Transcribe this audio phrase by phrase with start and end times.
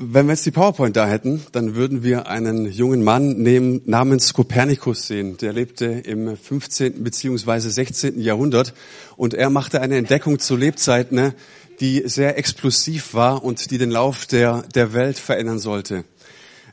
[0.00, 4.32] Wenn wir jetzt die PowerPoint da hätten, dann würden wir einen jungen Mann nehmen, namens
[4.32, 5.38] Kopernikus sehen.
[5.38, 7.02] Der lebte im 15.
[7.02, 8.20] beziehungsweise 16.
[8.20, 8.74] Jahrhundert
[9.16, 11.34] und er machte eine Entdeckung zu Lebzeiten,
[11.80, 16.04] die sehr explosiv war und die den Lauf der, der Welt verändern sollte.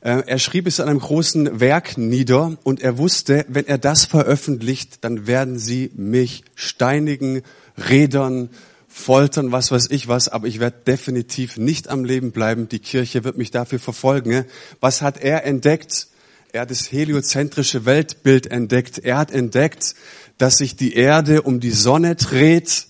[0.01, 4.05] Äh, er schrieb es in einem großen Werk nieder und er wusste, wenn er das
[4.05, 7.41] veröffentlicht, dann werden sie mich steinigen,
[7.75, 8.49] rädern,
[8.95, 12.69] foltern, was weiß ich was, aber ich werde definitiv nicht am Leben bleiben.
[12.69, 14.45] Die Kirche wird mich dafür verfolgen.
[14.79, 16.07] Was hat er entdeckt?
[16.53, 18.97] Er hat das heliozentrische Weltbild entdeckt.
[18.99, 19.95] Er hat entdeckt,
[20.37, 22.87] dass sich die Erde um die Sonne dreht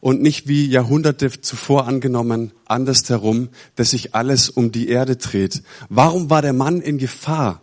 [0.00, 5.62] und nicht wie Jahrhunderte zuvor angenommen andersherum, dass sich alles um die Erde dreht.
[5.88, 7.62] Warum war der Mann in Gefahr?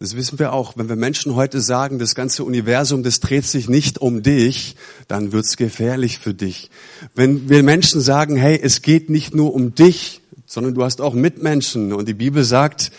[0.00, 0.76] Das wissen wir auch.
[0.76, 4.76] Wenn wir Menschen heute sagen, das ganze Universum, das dreht sich nicht um dich,
[5.08, 6.70] dann wird's gefährlich für dich.
[7.16, 11.14] Wenn wir Menschen sagen, hey, es geht nicht nur um dich, sondern du hast auch
[11.14, 12.92] Mitmenschen und die Bibel sagt,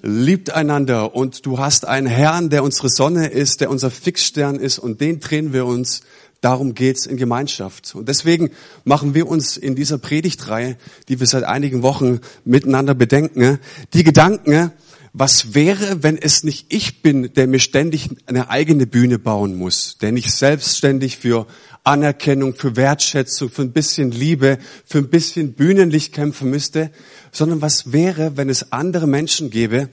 [0.00, 4.78] liebt einander und du hast einen Herrn, der unsere Sonne ist, der unser Fixstern ist
[4.78, 6.00] und den drehen wir uns.
[6.40, 7.94] Darum geht's in Gemeinschaft.
[7.94, 8.48] Und deswegen
[8.84, 10.78] machen wir uns in dieser Predigtreihe,
[11.10, 13.58] die wir seit einigen Wochen miteinander bedenken,
[13.92, 14.72] die Gedanken,
[15.12, 19.98] was wäre, wenn es nicht ich bin, der mir ständig eine eigene Bühne bauen muss,
[20.00, 21.46] der nicht selbstständig für
[21.82, 26.90] Anerkennung, für Wertschätzung, für ein bisschen Liebe, für ein bisschen Bühnenlicht kämpfen müsste,
[27.32, 29.88] sondern was wäre, wenn es andere Menschen gäbe,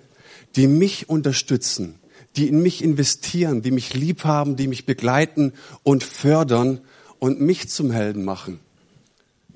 [0.56, 1.96] die mich unterstützen,
[2.36, 6.82] die in mich investieren, die mich lieb haben, die mich begleiten und fördern
[7.20, 8.60] und mich zum Helden machen.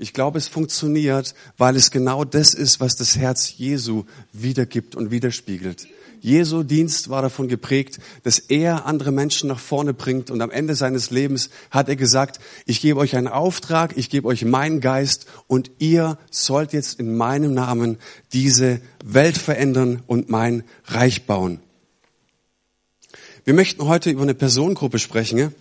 [0.02, 5.12] Ich glaube, es funktioniert, weil es genau das ist, was das Herz Jesu wiedergibt und
[5.12, 5.88] widerspiegelt.
[6.22, 10.74] Jesu Dienst war davon geprägt, dass er andere Menschen nach vorne bringt und am Ende
[10.74, 15.28] seines Lebens hat er gesagt, ich gebe euch einen Auftrag, ich gebe euch meinen Geist
[15.46, 18.00] und ihr sollt jetzt in meinem Namen
[18.34, 21.60] diese Welt verändern und mein Reich bauen.
[23.44, 25.54] Wir möchten heute über eine Personengruppe sprechen,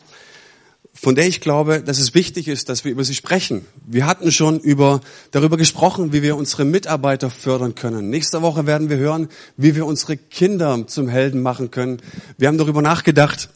[1.01, 3.65] von der ich glaube, dass es wichtig ist, dass wir über sie sprechen.
[3.87, 5.01] Wir hatten schon über,
[5.31, 8.11] darüber gesprochen, wie wir unsere Mitarbeiter fördern können.
[8.11, 12.03] Nächste Woche werden wir hören, wie wir unsere Kinder zum Helden machen können.
[12.37, 13.49] Wir haben darüber nachgedacht,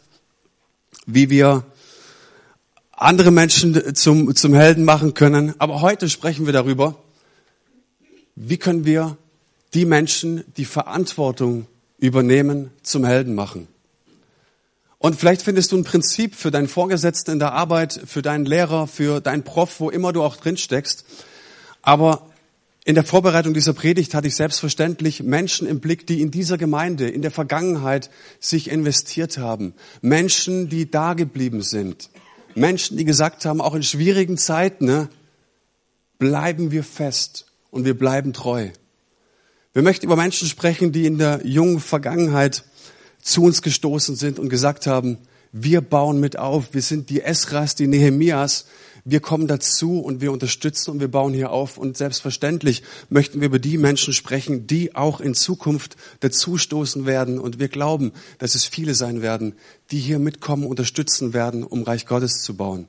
[1.04, 1.64] wie wir
[2.92, 5.52] andere Menschen zum, zum Helden machen können.
[5.58, 6.96] Aber heute sprechen wir darüber,
[8.36, 9.18] wie können wir
[9.74, 11.66] die Menschen, die Verantwortung
[11.98, 13.68] übernehmen, zum Helden machen.
[15.04, 18.86] Und vielleicht findest du ein Prinzip für deinen Vorgesetzten in der Arbeit, für deinen Lehrer,
[18.86, 21.04] für deinen Prof, wo immer du auch drin steckst.
[21.82, 22.30] Aber
[22.86, 27.06] in der Vorbereitung dieser Predigt hatte ich selbstverständlich Menschen im Blick, die in dieser Gemeinde
[27.06, 28.08] in der Vergangenheit
[28.40, 29.74] sich investiert haben.
[30.00, 32.08] Menschen, die da geblieben sind.
[32.54, 35.10] Menschen, die gesagt haben, auch in schwierigen Zeiten, ne,
[36.18, 38.70] bleiben wir fest und wir bleiben treu.
[39.74, 42.64] Wir möchten über Menschen sprechen, die in der jungen Vergangenheit
[43.24, 45.18] zu uns gestoßen sind und gesagt haben,
[45.50, 48.66] wir bauen mit auf, wir sind die Esras, die Nehemias,
[49.06, 51.78] wir kommen dazu und wir unterstützen und wir bauen hier auf.
[51.78, 57.38] Und selbstverständlich möchten wir über die Menschen sprechen, die auch in Zukunft dazustoßen werden.
[57.38, 59.54] Und wir glauben, dass es viele sein werden,
[59.90, 62.88] die hier mitkommen, unterstützen werden, um Reich Gottes zu bauen.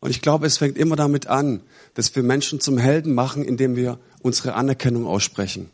[0.00, 1.60] Und ich glaube, es fängt immer damit an,
[1.94, 5.70] dass wir Menschen zum Helden machen, indem wir unsere Anerkennung aussprechen.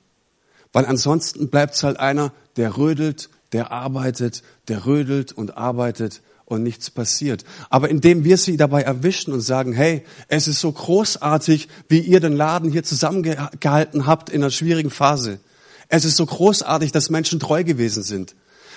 [0.72, 6.62] Weil ansonsten bleibt es halt einer, der rödelt, der arbeitet, der rödelt und arbeitet und
[6.62, 7.44] nichts passiert.
[7.70, 12.20] Aber indem wir sie dabei erwischen und sagen, hey, es ist so großartig, wie ihr
[12.20, 15.41] den Laden hier zusammengehalten habt in einer schwierigen Phase.
[15.88, 18.34] Es ist so großartig, dass Menschen treu gewesen sind.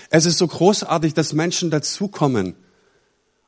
[0.09, 2.55] Es ist so großartig, dass Menschen dazukommen.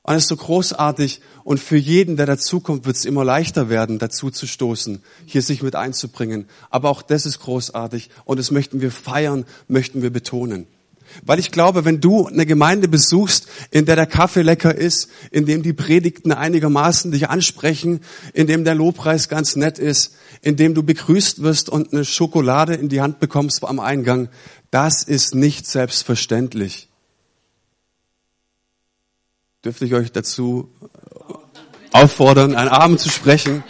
[0.05, 3.97] Und es ist so großartig und für jeden, der dazukommt, wird es immer leichter werden,
[3.97, 6.45] dazu zu stoßen, hier sich mit einzubringen.
[6.69, 10.67] Aber auch das ist großartig und das möchten wir feiern, möchten wir betonen.
[11.23, 15.47] Weil ich glaube, wenn du eine Gemeinde besuchst, in der der Kaffee lecker ist, in
[15.47, 18.01] dem die Predigten einigermaßen dich ansprechen,
[18.33, 22.75] in dem der Lobpreis ganz nett ist, in dem du begrüßt wirst und eine Schokolade
[22.75, 24.29] in die Hand bekommst am Eingang,
[24.69, 26.89] das ist nicht selbstverständlich
[29.65, 30.69] dürfte ich euch dazu
[31.91, 33.63] auffordern, einen Abend zu sprechen.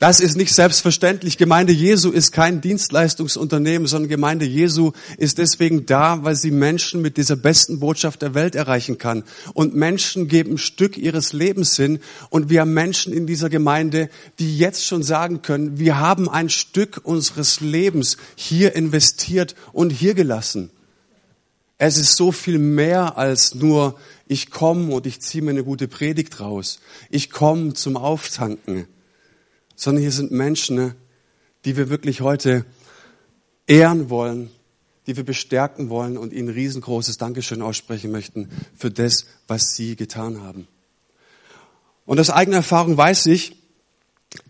[0.00, 1.38] Das ist nicht selbstverständlich.
[1.38, 7.16] Gemeinde Jesu ist kein Dienstleistungsunternehmen, sondern Gemeinde Jesu ist deswegen da, weil sie Menschen mit
[7.16, 9.24] dieser besten Botschaft der Welt erreichen kann.
[9.54, 12.00] Und Menschen geben ein Stück ihres Lebens hin.
[12.28, 16.50] Und wir haben Menschen in dieser Gemeinde, die jetzt schon sagen können, wir haben ein
[16.50, 20.70] Stück unseres Lebens hier investiert und hier gelassen.
[21.76, 25.88] Es ist so viel mehr als nur ich komme und ich ziehe mir eine gute
[25.88, 26.80] Predigt raus.
[27.10, 28.86] Ich komme zum Auftanken.
[29.76, 30.94] sondern hier sind Menschen,
[31.64, 32.64] die wir wirklich heute
[33.66, 34.50] ehren wollen,
[35.06, 40.42] die wir bestärken wollen und ihnen riesengroßes Dankeschön aussprechen möchten für das, was sie getan
[40.42, 40.68] haben.
[42.06, 43.56] Und aus eigener Erfahrung weiß ich,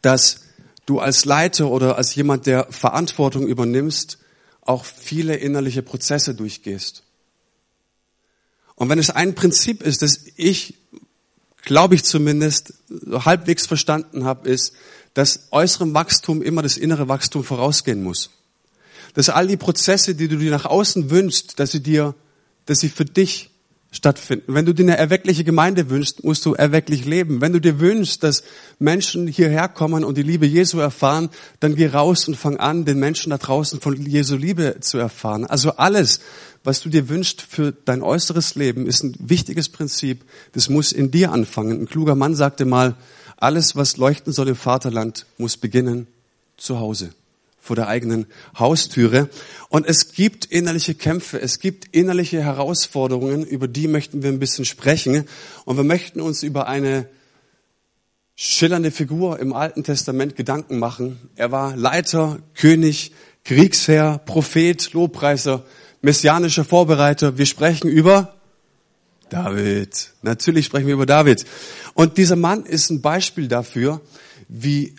[0.03, 0.41] dass
[0.87, 4.19] du als Leiter oder als jemand, der Verantwortung übernimmst,
[4.61, 7.04] auch viele innerliche Prozesse durchgehst.
[8.77, 10.75] Und wenn es ein Prinzip ist, das ich,
[11.63, 12.75] glaube ich zumindest,
[13.13, 14.73] halbwegs verstanden habe, ist,
[15.15, 18.31] dass äußerem Wachstum immer das innere Wachstum vorausgehen muss.
[19.15, 22.15] Dass all die Prozesse, die du dir nach außen wünschst, dass sie dir,
[22.67, 23.51] dass sie für dich
[23.95, 24.55] stattfinden.
[24.55, 27.41] Wenn du dir eine erweckliche Gemeinde wünschst, musst du erwecklich leben.
[27.41, 28.43] Wenn du dir wünschst, dass
[28.81, 31.31] Menschen hierher kommen und die Liebe Jesu erfahren,
[31.61, 35.45] dann geh raus und fang an, den Menschen da draußen von Jesu Liebe zu erfahren.
[35.47, 36.21] Also alles,
[36.65, 40.25] was du dir wünschst für dein äußeres Leben, ist ein wichtiges Prinzip.
[40.53, 41.83] Das muss in dir anfangen.
[41.83, 42.97] Ein kluger Mann sagte mal,
[43.37, 46.07] alles, was leuchten soll im Vaterland, muss beginnen
[46.57, 47.11] zu Hause,
[47.61, 48.27] vor der eigenen
[48.59, 49.29] Haustüre.
[49.69, 54.65] Und es gibt innerliche Kämpfe, es gibt innerliche Herausforderungen, über die möchten wir ein bisschen
[54.65, 55.27] sprechen.
[55.67, 57.07] Und wir möchten uns über eine
[58.37, 61.29] schillernde Figur im Alten Testament Gedanken machen.
[61.37, 63.13] Er war Leiter, König,
[63.45, 65.65] Kriegsherr, Prophet, Lobpreiser,
[66.05, 67.39] messianischer Vorbereiter.
[67.39, 68.35] Wir sprechen über
[69.31, 70.13] David.
[70.23, 71.45] Natürlich sprechen wir über David.
[71.95, 74.01] Und dieser Mann ist ein Beispiel dafür,
[74.49, 74.95] wie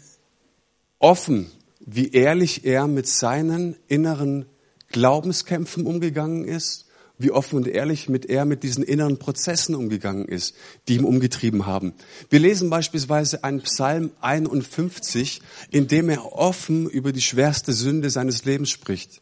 [1.00, 4.48] offen, wie ehrlich er mit seinen inneren
[4.90, 6.88] Glaubenskämpfen umgegangen ist,
[7.18, 10.56] wie offen und ehrlich mit er mit diesen inneren Prozessen umgegangen ist,
[10.88, 11.94] die ihm umgetrieben haben.
[12.30, 18.44] Wir lesen beispielsweise einen Psalm 51, in dem er offen über die schwerste Sünde seines
[18.44, 19.22] Lebens spricht.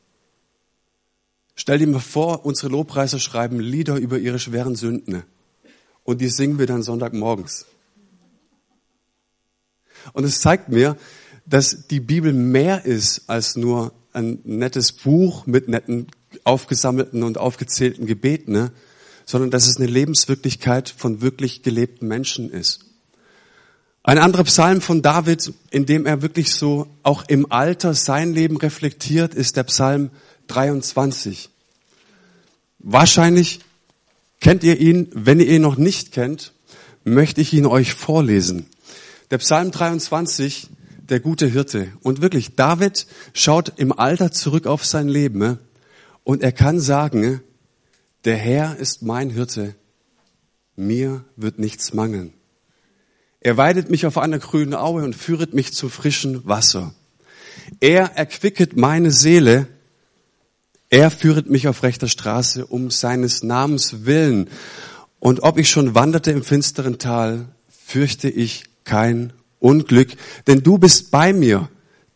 [1.55, 5.23] Stell dir mal vor, unsere Lobpreiser schreiben Lieder über ihre schweren Sünden.
[6.03, 7.65] Und die singen wir dann Sonntagmorgens.
[10.13, 10.97] Und es zeigt mir,
[11.45, 16.07] dass die Bibel mehr ist als nur ein nettes Buch mit netten
[16.43, 18.71] aufgesammelten und aufgezählten Gebeten, ne?
[19.25, 22.85] sondern dass es eine Lebenswirklichkeit von wirklich gelebten Menschen ist.
[24.05, 28.57] Ein anderer Psalm von David, in dem er wirklich so auch im Alter sein Leben
[28.57, 30.09] reflektiert, ist der Psalm
[30.47, 31.49] 23.
[32.79, 33.59] Wahrscheinlich
[34.39, 35.09] kennt ihr ihn.
[35.13, 36.53] Wenn ihr ihn noch nicht kennt,
[37.03, 38.65] möchte ich ihn euch vorlesen.
[39.31, 40.69] Der Psalm 23,
[41.09, 41.91] der gute Hirte.
[42.01, 45.59] Und wirklich, David schaut im Alter zurück auf sein Leben
[46.23, 47.41] und er kann sagen,
[48.25, 49.75] der Herr ist mein Hirte,
[50.75, 52.33] mir wird nichts mangeln.
[53.41, 56.93] Er weidet mich auf einer grünen Aue und führet mich zu frischen Wasser.
[57.81, 59.67] Er erquicket meine Seele,
[60.93, 64.47] er führet mich auf rechter Straße um seines Namens willen.
[65.19, 70.09] Und ob ich schon wanderte im finsteren Tal, fürchte ich kein Unglück,
[70.45, 71.67] denn du bist bei mir.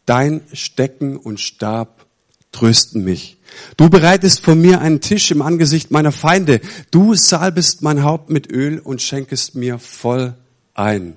[0.06, 2.06] Dein Stecken und Stab
[2.52, 3.40] trösten mich.
[3.78, 6.62] Du bereitest vor mir einen Tisch im Angesicht meiner Feinde.
[6.92, 10.36] Du salbest mein Haupt mit Öl und schenkest mir voll
[10.76, 11.16] ein.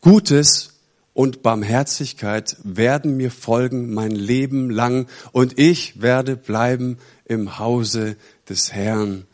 [0.00, 0.73] Gutes
[1.14, 8.16] und Barmherzigkeit werden mir folgen mein Leben lang und ich werde bleiben im Hause
[8.48, 9.24] des Herrn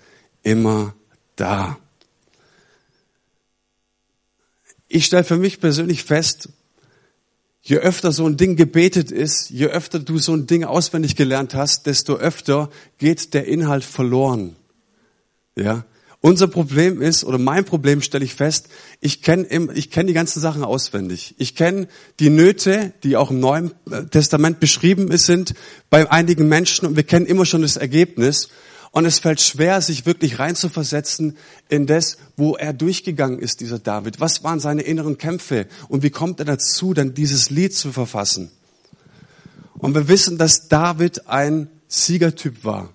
[0.43, 0.95] immer
[1.37, 1.79] da.
[4.87, 6.51] Ich stelle für mich persönlich fest,
[7.63, 11.55] je öfter so ein Ding gebetet ist, je öfter du so ein Ding auswendig gelernt
[11.55, 14.57] hast, desto öfter geht der Inhalt verloren.
[15.57, 15.85] Ja,
[16.23, 18.69] unser Problem ist, oder mein Problem stelle ich fest,
[19.01, 21.35] ich kenne ich kenn die ganzen Sachen auswendig.
[21.39, 25.55] Ich kenne die Nöte, die auch im Neuen äh, Testament beschrieben sind,
[25.89, 28.49] bei einigen Menschen und wir kennen immer schon das Ergebnis.
[28.93, 31.37] Und es fällt schwer, sich wirklich reinzuversetzen
[31.69, 34.19] in das, wo er durchgegangen ist, dieser David.
[34.19, 35.69] Was waren seine inneren Kämpfe?
[35.89, 38.51] Und wie kommt er dazu, dann dieses Lied zu verfassen?
[39.79, 42.93] Und wir wissen, dass David ein Siegertyp war.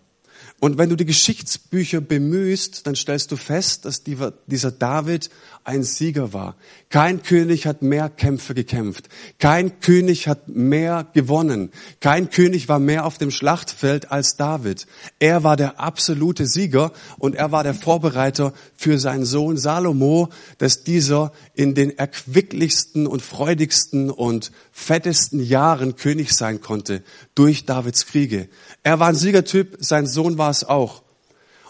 [0.61, 5.29] Und wenn du die Geschichtsbücher bemühst, dann stellst du fest, dass dieser David
[5.65, 6.55] ein Sieger war.
[6.89, 9.09] Kein König hat mehr Kämpfe gekämpft.
[9.39, 11.71] Kein König hat mehr gewonnen.
[11.99, 14.85] Kein König war mehr auf dem Schlachtfeld als David.
[15.19, 20.83] Er war der absolute Sieger und er war der Vorbereiter für seinen Sohn Salomo, dass
[20.83, 28.47] dieser in den erquicklichsten und freudigsten und fettesten Jahren König sein konnte durch Davids Kriege.
[28.83, 31.03] Er war ein Siegertyp, sein Sohn war es auch.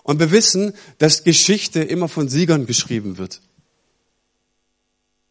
[0.04, 3.42] Und wir wissen, dass Geschichte immer von Siegern geschrieben wird.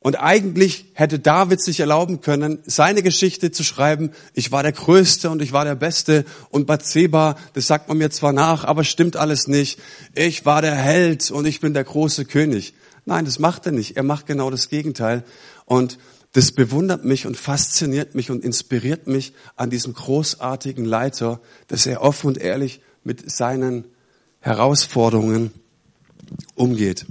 [0.01, 5.31] Und eigentlich hätte David sich erlauben können, seine Geschichte zu schreiben, ich war der Größte
[5.31, 9.17] und ich war der Beste und Bathseba, das sagt man mir zwar nach, aber stimmt
[9.17, 9.81] alles nicht.
[10.15, 12.75] Ich war der Held und ich bin der große König.
[13.07, 13.97] Nein, das macht er nicht.
[13.97, 15.25] Er macht genau das Gegenteil.
[15.65, 15.99] Und
[16.33, 22.03] das bewundert mich und fasziniert mich und inspiriert mich an diesem großartigen Leiter, dass er
[22.03, 23.85] offen und ehrlich mit seinen
[24.41, 25.53] Herausforderungen
[26.55, 27.07] umgeht.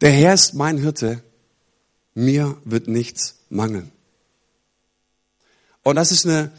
[0.00, 1.22] Der Herr ist mein Hirte,
[2.14, 3.90] mir wird nichts mangeln.
[5.82, 6.52] Und das ist eine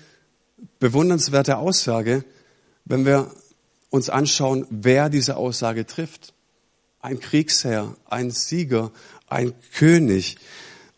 [0.80, 2.24] bewundernswerte Aussage,
[2.86, 3.32] wenn wir
[3.90, 6.34] uns anschauen, wer diese Aussage trifft.
[7.02, 8.92] Ein Kriegsherr, ein Sieger,
[9.28, 10.38] ein König.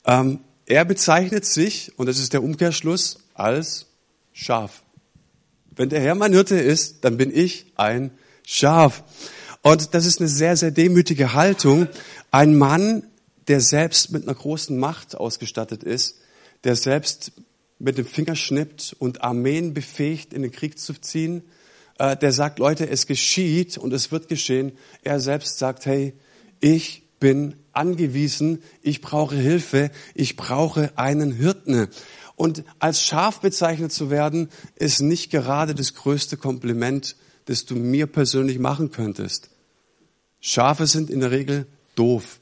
[0.05, 3.87] Ähm, er bezeichnet sich, und das ist der Umkehrschluss, als
[4.33, 4.83] Schaf.
[5.75, 8.11] Wenn der Herr mein Hirte ist, dann bin ich ein
[8.45, 9.03] Schaf.
[9.61, 11.87] Und das ist eine sehr, sehr demütige Haltung.
[12.31, 13.03] Ein Mann,
[13.47, 16.19] der selbst mit einer großen Macht ausgestattet ist,
[16.63, 17.31] der selbst
[17.79, 21.43] mit dem Finger schnippt und Armeen befähigt, in den Krieg zu ziehen,
[21.99, 24.73] äh, der sagt, Leute, es geschieht und es wird geschehen.
[25.03, 26.13] Er selbst sagt, hey,
[26.59, 31.87] ich bin angewiesen, ich brauche Hilfe, ich brauche einen Hirten.
[32.41, 38.07] Und als Schaf bezeichnet zu werden, ist nicht gerade das größte Kompliment, das du mir
[38.07, 39.51] persönlich machen könntest.
[40.39, 42.39] Schafe sind in der Regel doof.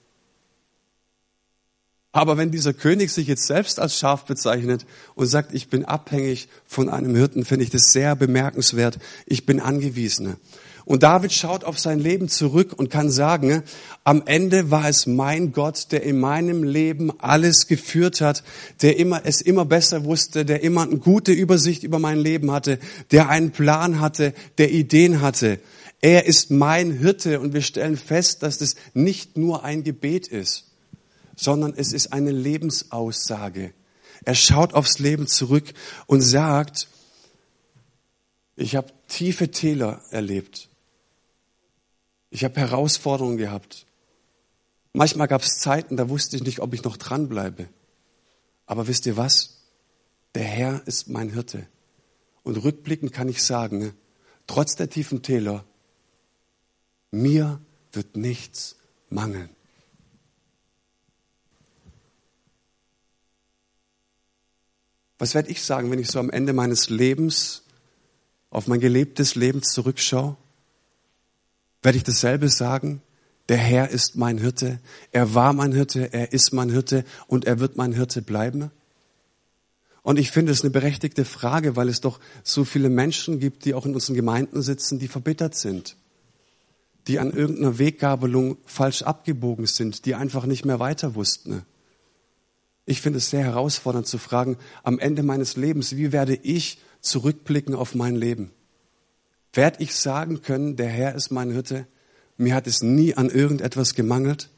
[2.13, 6.47] Aber wenn dieser König sich jetzt selbst als Schaf bezeichnet und sagt, ich bin abhängig
[6.65, 8.99] von einem Hirten, finde ich das sehr bemerkenswert.
[9.25, 10.37] Ich bin angewiesen.
[10.89, 13.63] Und David schaut auf sein Leben zurück und kann sagen,
[14.03, 18.43] am Ende war es mein Gott, der in meinem Leben alles geführt hat,
[18.81, 22.79] der immer, es immer besser wusste, der immer eine gute Übersicht über mein Leben hatte,
[23.11, 25.59] der einen Plan hatte, der Ideen hatte.
[26.01, 30.65] Er ist mein Hirte und wir stellen fest, dass das nicht nur ein Gebet ist
[31.39, 33.73] sondern es ist eine Lebensaussage.
[34.25, 35.73] Er schaut aufs Leben zurück
[36.05, 36.89] und sagt,
[38.57, 40.68] ich habe tiefe Täler erlebt.
[42.29, 43.85] Ich habe Herausforderungen gehabt.
[44.93, 47.69] Manchmal gab es Zeiten, da wusste ich nicht, ob ich noch dranbleibe.
[48.65, 49.61] Aber wisst ihr was?
[50.35, 51.67] Der Herr ist mein Hirte.
[52.43, 53.93] Und rückblickend kann ich sagen,
[54.47, 55.65] trotz der tiefen Täler,
[57.11, 57.59] mir
[57.91, 58.75] wird nichts
[59.09, 59.49] mangeln.
[65.17, 67.63] Was werde ich sagen, wenn ich so am Ende meines Lebens
[68.51, 70.37] auf mein gelebtes Leben zurückschaue?
[71.81, 73.01] Werde ich dasselbe sagen?
[73.47, 74.79] Der Herr ist mein Hirte,
[75.11, 78.69] er war mein Hirte, er ist mein Hirte und er wird mein Hirte bleiben?
[80.03, 83.73] Und ich finde es eine berechtigte Frage, weil es doch so viele Menschen gibt, die
[83.73, 85.97] auch in unseren Gemeinden sitzen, die verbittert sind,
[87.07, 91.63] die an irgendeiner Weggabelung falsch abgebogen sind, die einfach nicht mehr weiter wussten.
[92.85, 97.75] Ich finde es sehr herausfordernd zu fragen, am Ende meines Lebens, wie werde ich zurückblicken
[97.75, 98.51] auf mein Leben?
[99.53, 101.87] Werde ich sagen können, der Herr ist meine Hütte,
[102.37, 104.49] mir hat es nie an irgendetwas gemangelt?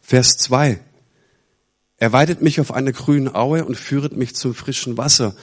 [0.00, 0.80] Vers 2.
[1.96, 5.34] Er weidet mich auf eine grüne Aue und führet mich zum frischen Wasser.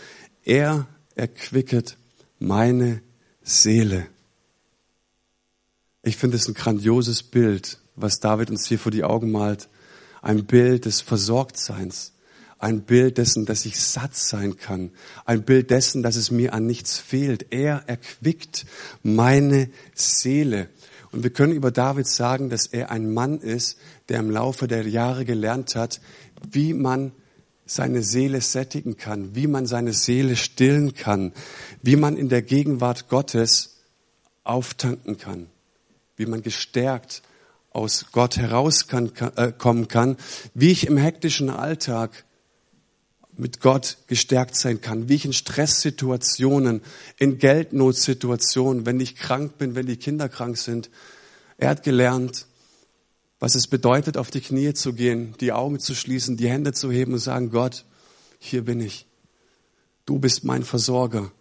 [0.44, 1.98] Er erquicket
[2.40, 3.02] meine
[3.42, 4.08] Seele.
[6.04, 9.70] Ich finde es ein grandioses Bild, was David uns hier vor die Augen malt.
[10.22, 12.14] Ein Bild des Versorgtseins.
[12.62, 14.92] Ein Bild dessen, dass ich satt sein kann.
[15.26, 17.48] Ein Bild dessen, dass es mir an nichts fehlt.
[17.52, 18.66] Er erquickt
[19.04, 20.70] meine Seele.
[21.12, 23.78] Und wir können über David sagen, dass er ein Mann ist,
[24.08, 26.00] der im Laufe der Jahre gelernt hat,
[26.50, 27.12] wie man
[27.66, 31.34] seine Seele sättigen kann, wie man seine Seele stillen kann,
[31.82, 33.78] wie man in der Gegenwart Gottes
[34.44, 35.48] auftanken kann
[36.22, 37.24] wie man gestärkt
[37.72, 39.52] aus Gott herauskommen äh,
[39.88, 40.18] kann,
[40.54, 42.26] wie ich im hektischen Alltag
[43.42, 46.82] mit Gott gestärkt sein kann, wie ich in Stresssituationen,
[47.18, 50.92] in Geldnotsituationen, wenn ich krank bin, wenn die Kinder krank sind.
[51.58, 52.46] Er hat gelernt,
[53.40, 56.92] was es bedeutet, auf die Knie zu gehen, die Augen zu schließen, die Hände zu
[56.92, 57.86] heben und sagen, Gott,
[58.38, 59.08] hier bin ich.
[60.06, 61.32] Du bist mein Versorger.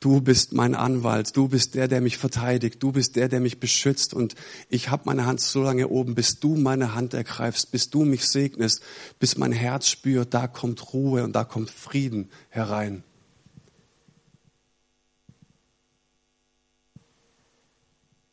[0.00, 3.60] Du bist mein Anwalt, du bist der, der mich verteidigt, du bist der, der mich
[3.60, 4.34] beschützt und
[4.70, 8.26] ich habe meine Hand so lange oben, bis du meine Hand ergreifst, bis du mich
[8.26, 8.82] segnest,
[9.18, 13.04] bis mein Herz spürt, da kommt Ruhe und da kommt Frieden herein.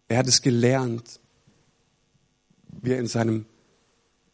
[0.08, 1.20] Er hat es gelernt,
[2.82, 3.46] wie er in seinem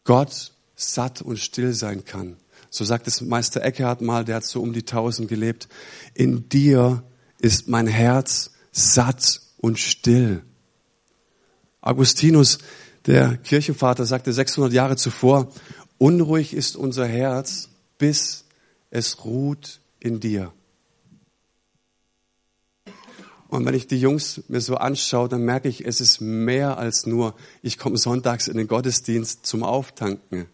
[0.04, 2.36] Gott satt und still sein kann.
[2.70, 5.68] So sagt es Meister Eckhart mal, der hat so um die tausend gelebt.
[6.14, 7.02] In dir
[7.44, 10.42] ist mein Herz satt und still.
[11.82, 12.56] Augustinus,
[13.04, 15.52] der Kirchenvater, sagte 600 Jahre zuvor,
[15.98, 18.46] unruhig ist unser Herz, bis
[18.90, 20.54] es ruht in dir.
[23.48, 27.04] Und wenn ich die Jungs mir so anschaue, dann merke ich, es ist mehr als
[27.04, 30.46] nur, ich komme sonntags in den Gottesdienst zum Auftanken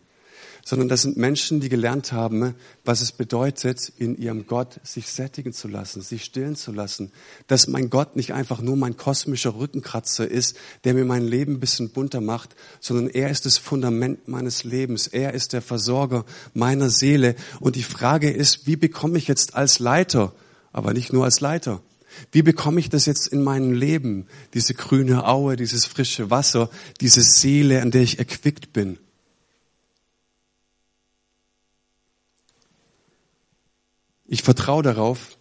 [0.65, 5.53] sondern das sind Menschen, die gelernt haben, was es bedeutet, in ihrem Gott sich sättigen
[5.53, 7.13] zu lassen, sich stillen zu lassen.
[7.47, 11.61] Dass mein Gott nicht einfach nur mein kosmischer Rückenkratzer ist, der mir mein Leben ein
[11.61, 15.07] bisschen bunter macht, sondern er ist das Fundament meines Lebens.
[15.07, 16.25] Er ist der Versorger
[16.55, 17.35] meiner Seele.
[17.61, 20.33] Und die Frage ist, wie bekomme ich jetzt als Leiter,
[20.73, 21.83] aber nicht nur als Leiter,
[22.33, 24.27] wie bekomme ich das jetzt in meinem Leben?
[24.55, 28.99] Diese grüne Aue, dieses frische Wasser, diese Seele, an der ich erquickt bin.
[34.33, 35.37] Ich vertraue darauf,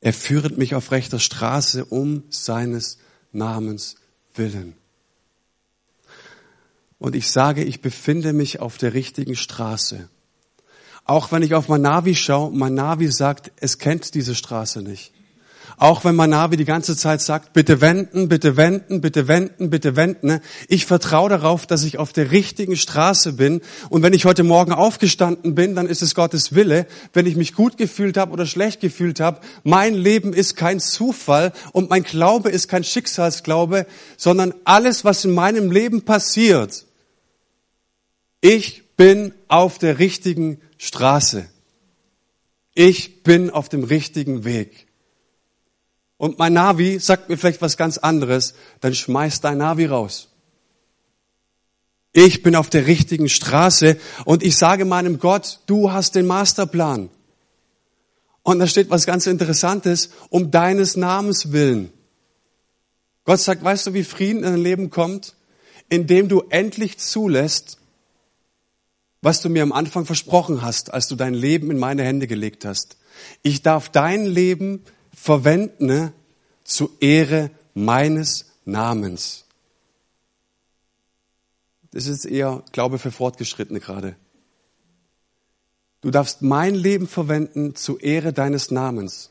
[0.00, 2.98] er führet mich auf rechter Straße um seines
[3.32, 3.96] Namens
[4.36, 4.76] willen.
[7.00, 10.08] Und ich sage, ich befinde mich auf der richtigen Straße.
[11.04, 15.12] Auch wenn ich auf mein Navi schaue, mein Navi sagt, es kennt diese Straße nicht.
[15.78, 19.94] Auch wenn mein Navi die ganze Zeit sagt, bitte wenden, bitte wenden, bitte wenden, bitte
[19.94, 20.26] wenden.
[20.26, 20.40] Ne?
[20.66, 23.60] Ich vertraue darauf, dass ich auf der richtigen Straße bin.
[23.88, 26.88] Und wenn ich heute Morgen aufgestanden bin, dann ist es Gottes Wille.
[27.12, 31.52] Wenn ich mich gut gefühlt habe oder schlecht gefühlt habe, mein Leben ist kein Zufall
[31.72, 36.86] und mein Glaube ist kein Schicksalsglaube, sondern alles, was in meinem Leben passiert,
[38.40, 41.46] ich bin auf der richtigen Straße.
[42.74, 44.87] Ich bin auf dem richtigen Weg
[46.18, 50.28] und mein Navi sagt mir vielleicht was ganz anderes, dann schmeiß dein Navi raus.
[52.12, 57.10] Ich bin auf der richtigen Straße und ich sage meinem Gott, du hast den Masterplan.
[58.42, 61.92] Und da steht was ganz Interessantes, um deines Namens willen.
[63.24, 65.36] Gott sagt, weißt du, wie Frieden in dein Leben kommt?
[65.90, 67.78] Indem du endlich zulässt,
[69.20, 72.64] was du mir am Anfang versprochen hast, als du dein Leben in meine Hände gelegt
[72.64, 72.96] hast.
[73.42, 74.82] Ich darf dein Leben
[75.20, 76.12] verwende
[76.64, 79.44] zu Ehre meines Namens.
[81.90, 84.16] Das ist eher Glaube für Fortgeschrittene gerade.
[86.00, 89.30] Du darfst mein Leben verwenden zu Ehre deines Namens.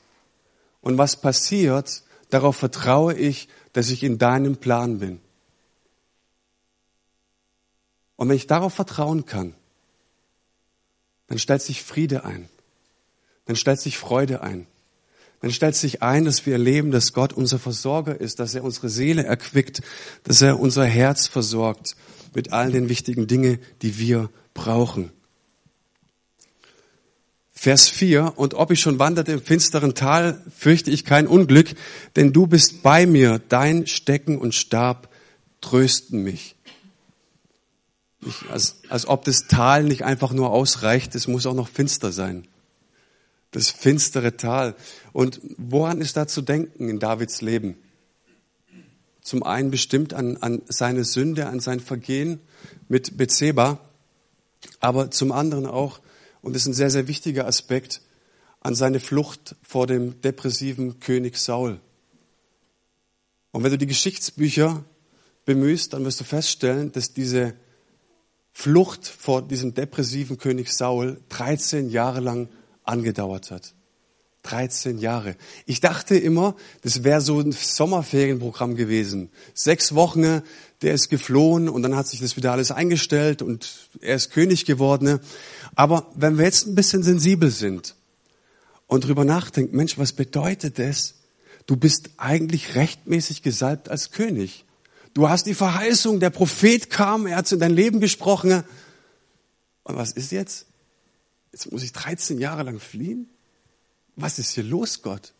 [0.81, 5.21] Und was passiert, darauf vertraue ich, dass ich in deinem Plan bin.
[8.17, 9.55] Und wenn ich darauf vertrauen kann,
[11.27, 12.49] dann stellt sich Friede ein.
[13.45, 14.67] Dann stellt sich Freude ein
[15.41, 18.89] dann stellt sich ein, dass wir erleben, dass Gott unser Versorger ist, dass er unsere
[18.89, 19.81] Seele erquickt,
[20.23, 21.95] dass er unser Herz versorgt
[22.33, 25.11] mit all den wichtigen Dingen, die wir brauchen.
[27.53, 31.73] Vers 4, und ob ich schon wanderte im finsteren Tal, fürchte ich kein Unglück,
[32.15, 35.09] denn du bist bei mir, dein Stecken und Stab
[35.61, 36.55] trösten mich.
[38.25, 42.11] Ich, als, als ob das Tal nicht einfach nur ausreicht, es muss auch noch finster
[42.11, 42.47] sein
[43.51, 44.75] das finstere Tal.
[45.13, 47.77] Und woran ist da zu denken in Davids Leben?
[49.21, 52.39] Zum einen bestimmt an, an seine Sünde, an sein Vergehen
[52.87, 53.79] mit Bezeba,
[54.79, 55.99] aber zum anderen auch,
[56.41, 58.01] und das ist ein sehr, sehr wichtiger Aspekt,
[58.61, 61.79] an seine Flucht vor dem depressiven König Saul.
[63.51, 64.83] Und wenn du die Geschichtsbücher
[65.45, 67.53] bemühst, dann wirst du feststellen, dass diese
[68.51, 72.49] Flucht vor diesem depressiven König Saul 13 Jahre lang
[72.87, 73.73] angedauert hat.
[74.43, 75.35] 13 Jahre.
[75.65, 79.29] Ich dachte immer, das wäre so ein Sommerferienprogramm gewesen.
[79.53, 80.41] Sechs Wochen,
[80.81, 84.65] der ist geflohen und dann hat sich das wieder alles eingestellt und er ist König
[84.65, 85.19] geworden.
[85.75, 87.95] Aber wenn wir jetzt ein bisschen sensibel sind
[88.85, 91.15] und drüber nachdenken, Mensch, was bedeutet das?
[91.65, 94.63] Du bist eigentlich rechtmäßig gesalbt als König.
[95.13, 98.63] Du hast die Verheißung, der Prophet kam, er hat in dein Leben gesprochen.
[99.83, 100.67] Und was ist jetzt?
[101.57, 103.27] Jetzt muss ich 13 Jahre lang fliehen?
[104.15, 105.33] Was ist hier los, Gott?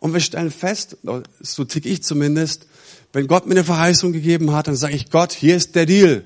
[0.00, 0.96] Und wir stellen fest,
[1.38, 2.66] so tick ich zumindest,
[3.12, 6.24] wenn Gott mir eine Verheißung gegeben hat, dann sage ich, Gott, hier ist der Deal.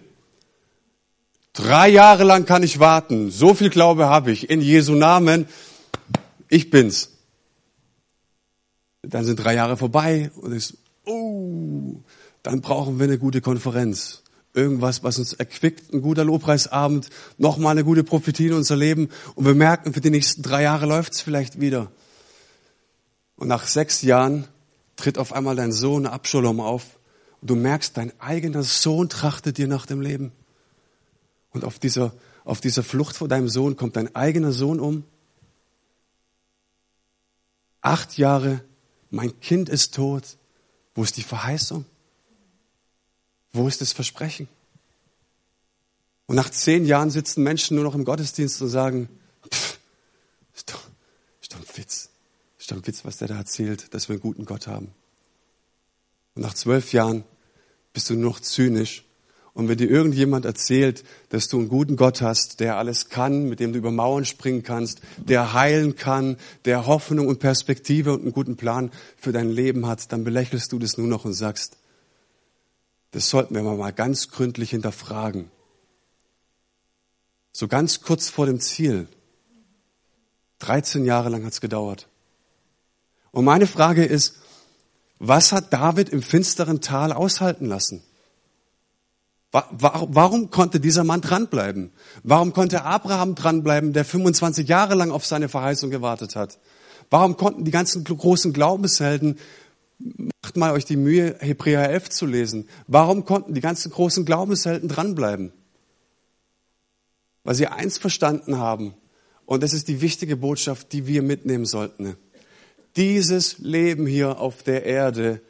[1.52, 3.30] Drei Jahre lang kann ich warten.
[3.30, 4.48] So viel Glaube habe ich.
[4.48, 5.44] In Jesu Namen.
[6.48, 7.10] Ich bin's.
[9.02, 10.74] Dann sind drei Jahre vorbei und ich,
[11.04, 11.96] oh,
[12.42, 14.23] dann brauchen wir eine gute Konferenz
[14.54, 19.44] irgendwas, was uns erquickt, ein guter Lobpreisabend, nochmal eine gute Prophetie in unser Leben und
[19.44, 21.90] wir merken, für die nächsten drei Jahre läuft's vielleicht wieder.
[23.36, 24.46] Und nach sechs Jahren
[24.96, 26.84] tritt auf einmal dein Sohn Abschalom auf
[27.40, 30.32] und du merkst, dein eigener Sohn trachtet dir nach dem Leben.
[31.50, 32.12] Und auf dieser,
[32.44, 35.04] auf dieser Flucht vor deinem Sohn kommt dein eigener Sohn um.
[37.80, 38.64] Acht Jahre,
[39.10, 40.36] mein Kind ist tot.
[40.94, 41.84] Wo ist die Verheißung?
[43.54, 44.48] Wo ist das Versprechen?
[46.26, 49.08] Und nach zehn Jahren sitzen Menschen nur noch im Gottesdienst und sagen,
[49.48, 49.78] pff,
[50.56, 50.82] ist doch,
[51.40, 52.10] ist doch ein Witz,
[52.58, 54.92] Ist doch ein Witz, was der da erzählt, dass wir einen guten Gott haben.
[56.34, 57.22] Und nach zwölf Jahren
[57.92, 59.04] bist du nur noch zynisch.
[59.52, 63.60] Und wenn dir irgendjemand erzählt, dass du einen guten Gott hast, der alles kann, mit
[63.60, 68.32] dem du über Mauern springen kannst, der heilen kann, der Hoffnung und Perspektive und einen
[68.32, 71.76] guten Plan für dein Leben hat, dann belächelst du das nur noch und sagst,
[73.14, 75.48] das sollten wir mal ganz gründlich hinterfragen.
[77.52, 79.06] So ganz kurz vor dem Ziel.
[80.58, 82.08] 13 Jahre lang hat es gedauert.
[83.30, 84.34] Und meine Frage ist,
[85.20, 88.02] was hat David im finsteren Tal aushalten lassen?
[89.52, 91.92] Warum konnte dieser Mann dranbleiben?
[92.24, 96.58] Warum konnte Abraham dranbleiben, der 25 Jahre lang auf seine Verheißung gewartet hat?
[97.10, 99.38] Warum konnten die ganzen großen Glaubenshelden,
[100.44, 104.88] macht mal euch die Mühe, Hebräer 11 zu lesen, warum konnten die ganzen großen Glaubenshelden
[104.88, 105.52] dranbleiben?
[107.42, 108.94] Weil sie eins verstanden haben,
[109.46, 112.16] und das ist die wichtige Botschaft, die wir mitnehmen sollten.
[112.96, 115.40] Dieses Leben hier auf der Erde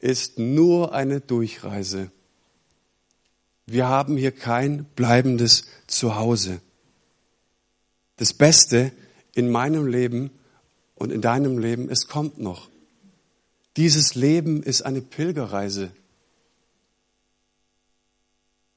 [0.00, 2.10] ist nur eine Durchreise.
[3.66, 6.60] Wir haben hier kein bleibendes Zuhause.
[8.16, 8.92] Das Beste
[9.34, 10.30] in meinem Leben
[10.94, 12.68] und in deinem Leben, es kommt noch.
[13.76, 15.90] Dieses Leben ist eine Pilgerreise.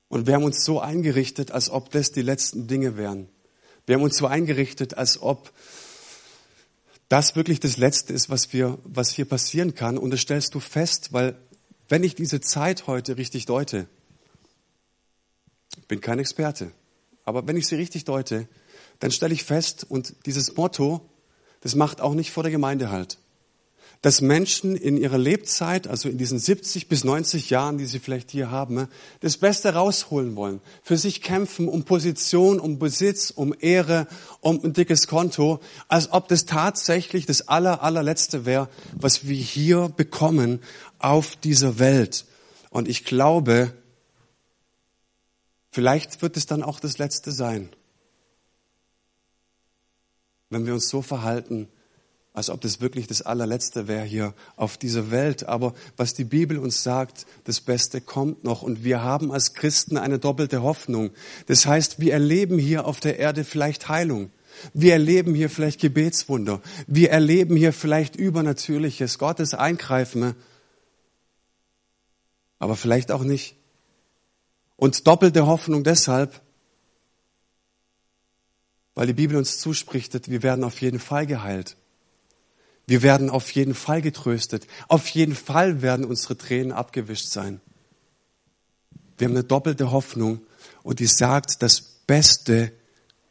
[0.09, 3.29] Und wir haben uns so eingerichtet, als ob das die letzten Dinge wären.
[3.85, 5.51] Wir haben uns so eingerichtet, als ob
[7.09, 9.97] das wirklich das Letzte ist, was, wir, was hier passieren kann.
[9.97, 11.37] Und das stellst du fest, weil
[11.89, 13.87] wenn ich diese Zeit heute richtig deute,
[15.87, 16.71] bin kein Experte,
[17.23, 18.47] aber wenn ich sie richtig deute,
[18.99, 21.07] dann stelle ich fest, und dieses Motto,
[21.61, 23.19] das macht auch nicht vor der Gemeinde halt
[24.01, 28.31] dass Menschen in ihrer Lebzeit, also in diesen 70 bis 90 Jahren, die sie vielleicht
[28.31, 28.87] hier haben,
[29.21, 34.07] das Beste rausholen wollen, für sich kämpfen um Position, um Besitz, um Ehre,
[34.39, 39.89] um ein dickes Konto, als ob das tatsächlich das aller, allerletzte wäre, was wir hier
[39.89, 40.61] bekommen
[40.99, 42.25] auf dieser Welt.
[42.69, 43.73] Und ich glaube,
[45.71, 47.69] vielleicht wird es dann auch das Letzte sein,
[50.49, 51.67] wenn wir uns so verhalten,
[52.37, 55.47] als ob das wirklich das allerletzte wäre hier auf dieser Welt.
[55.47, 58.61] Aber was die Bibel uns sagt, das Beste kommt noch.
[58.61, 61.09] Und wir haben als Christen eine doppelte Hoffnung.
[61.47, 64.29] Das heißt, wir erleben hier auf der Erde vielleicht Heilung.
[64.75, 66.61] Wir erleben hier vielleicht Gebetswunder.
[66.85, 70.35] Wir erleben hier vielleicht Übernatürliches, Gottes Eingreifen.
[72.59, 73.55] Aber vielleicht auch nicht.
[74.75, 76.39] Und doppelte Hoffnung deshalb,
[78.93, 81.77] weil die Bibel uns zuspricht, wir werden auf jeden Fall geheilt.
[82.87, 84.65] Wir werden auf jeden Fall getröstet.
[84.87, 87.59] Auf jeden Fall werden unsere Tränen abgewischt sein.
[89.17, 90.41] Wir haben eine doppelte Hoffnung
[90.83, 92.71] und die sagt, das Beste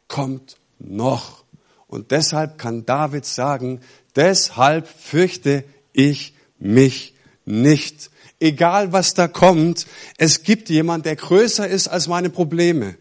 [0.07, 1.43] kommt noch.
[1.87, 3.81] Und deshalb kann David sagen,
[4.15, 7.15] deshalb fürchte ich mich
[7.45, 8.11] nicht.
[8.39, 12.95] Egal was da kommt, es gibt jemand, der größer ist als meine Probleme.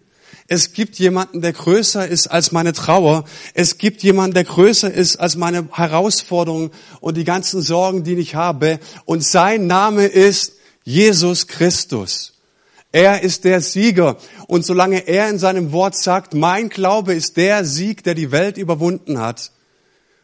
[0.48, 3.24] Es gibt jemanden, der größer ist als meine Trauer.
[3.54, 8.34] Es gibt jemanden, der größer ist als meine Herausforderungen und die ganzen Sorgen, die ich
[8.36, 8.78] habe.
[9.04, 10.52] Und sein Name ist
[10.84, 12.34] Jesus Christus.
[12.92, 14.16] Er ist der Sieger.
[14.46, 18.56] Und solange er in seinem Wort sagt, mein Glaube ist der Sieg, der die Welt
[18.56, 19.50] überwunden hat,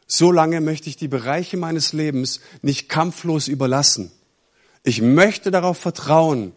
[0.07, 4.13] solange möchte ich die Bereiche meines Lebens nicht kampflos überlassen.
[4.85, 6.53] Ich möchte darauf vertrauen,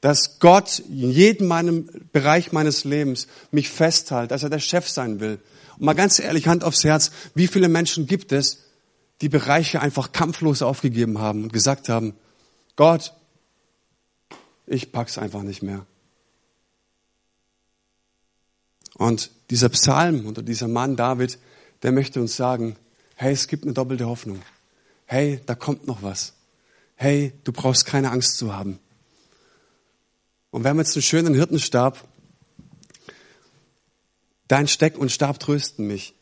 [0.00, 5.20] dass Gott in jedem meinem Bereich meines Lebens mich festhält, dass er der Chef sein
[5.20, 5.40] will.
[5.76, 8.58] Und mal ganz ehrlich, Hand aufs Herz, wie viele Menschen gibt es,
[9.20, 12.14] die Bereiche einfach kampflos aufgegeben haben und gesagt haben,
[12.76, 13.12] Gott,
[14.66, 15.84] ich pack's einfach nicht mehr.
[18.94, 21.38] Und dieser Psalm oder dieser Mann David,
[21.82, 22.76] der möchte uns sagen,
[23.16, 24.42] hey, es gibt eine doppelte Hoffnung.
[25.06, 26.34] Hey, da kommt noch was.
[26.94, 28.78] Hey, du brauchst keine Angst zu haben.
[30.50, 32.08] Und wir haben jetzt einen schönen Hirtenstab.
[34.48, 36.14] Dein Steck und Stab trösten mich.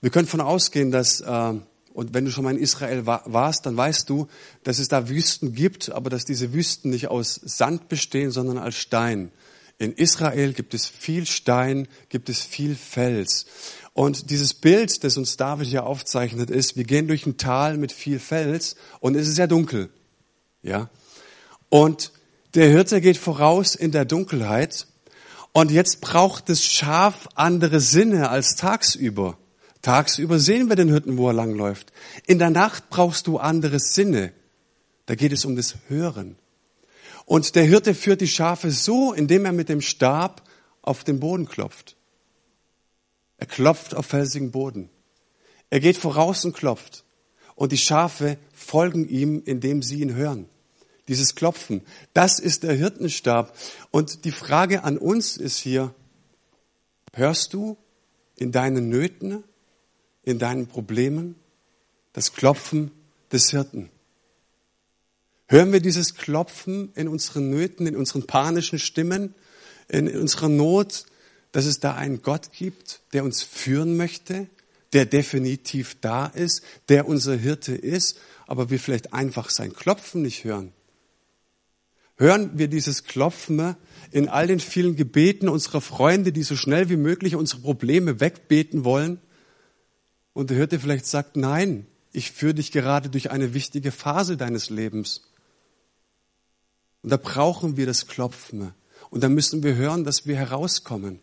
[0.00, 1.54] Wir können von ausgehen, dass, äh,
[1.92, 4.26] und wenn du schon mal in Israel warst, dann weißt du,
[4.64, 8.74] dass es da Wüsten gibt, aber dass diese Wüsten nicht aus Sand bestehen, sondern als
[8.74, 9.30] Stein.
[9.78, 13.46] In Israel gibt es viel Stein, gibt es viel Fels.
[13.92, 17.92] Und dieses Bild, das uns David hier aufzeichnet, ist, wir gehen durch ein Tal mit
[17.92, 19.90] viel Fels und es ist sehr dunkel.
[20.62, 20.90] Ja.
[21.68, 22.12] Und
[22.56, 24.86] der Hirte geht voraus in der Dunkelheit
[25.52, 29.38] und jetzt braucht das Schaf andere Sinne als tagsüber.
[29.82, 31.92] Tagsüber sehen wir den Hirten, wo er langläuft.
[32.26, 34.32] In der Nacht brauchst du andere Sinne.
[35.04, 36.36] Da geht es um das Hören.
[37.26, 40.42] Und der Hirte führt die Schafe so, indem er mit dem Stab
[40.80, 41.96] auf den Boden klopft.
[43.36, 44.88] Er klopft auf felsigen Boden.
[45.68, 47.04] Er geht voraus und klopft.
[47.54, 50.48] und die Schafe folgen ihm, indem sie ihn hören.
[51.08, 51.82] Dieses Klopfen,
[52.14, 53.56] das ist der Hirtenstab.
[53.90, 55.94] Und die Frage an uns ist hier,
[57.12, 57.76] hörst du
[58.34, 59.44] in deinen Nöten,
[60.22, 61.36] in deinen Problemen
[62.12, 62.90] das Klopfen
[63.30, 63.90] des Hirten?
[65.48, 69.34] Hören wir dieses Klopfen in unseren Nöten, in unseren panischen Stimmen,
[69.88, 71.06] in unserer Not,
[71.52, 74.48] dass es da einen Gott gibt, der uns führen möchte,
[74.92, 80.44] der definitiv da ist, der unser Hirte ist, aber wir vielleicht einfach sein Klopfen nicht
[80.44, 80.72] hören.
[82.16, 83.76] Hören wir dieses Klopfen
[84.10, 88.84] in all den vielen Gebeten unserer Freunde, die so schnell wie möglich unsere Probleme wegbeten
[88.84, 89.20] wollen?
[90.32, 94.70] Und der Hirte vielleicht sagt, nein, ich führe dich gerade durch eine wichtige Phase deines
[94.70, 95.22] Lebens.
[97.02, 98.72] Und da brauchen wir das Klopfen.
[99.10, 101.20] Und da müssen wir hören, dass wir herauskommen.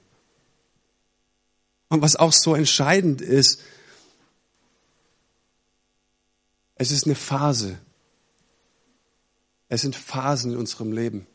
[1.90, 3.62] Und was auch so entscheidend ist,
[6.76, 7.80] es ist eine Phase.
[9.74, 11.26] Es sind Phasen in unserem Leben.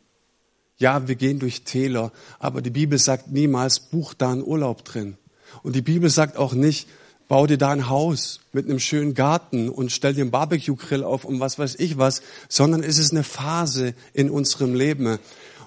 [0.76, 5.16] Ja, wir gehen durch Täler, aber die Bibel sagt niemals, buch da einen Urlaub drin.
[5.64, 6.88] Und die Bibel sagt auch nicht,
[7.26, 11.24] bau dir da ein Haus mit einem schönen Garten und stell dir einen Barbecue-Grill auf
[11.24, 15.18] und was weiß ich was, sondern es ist eine Phase in unserem Leben.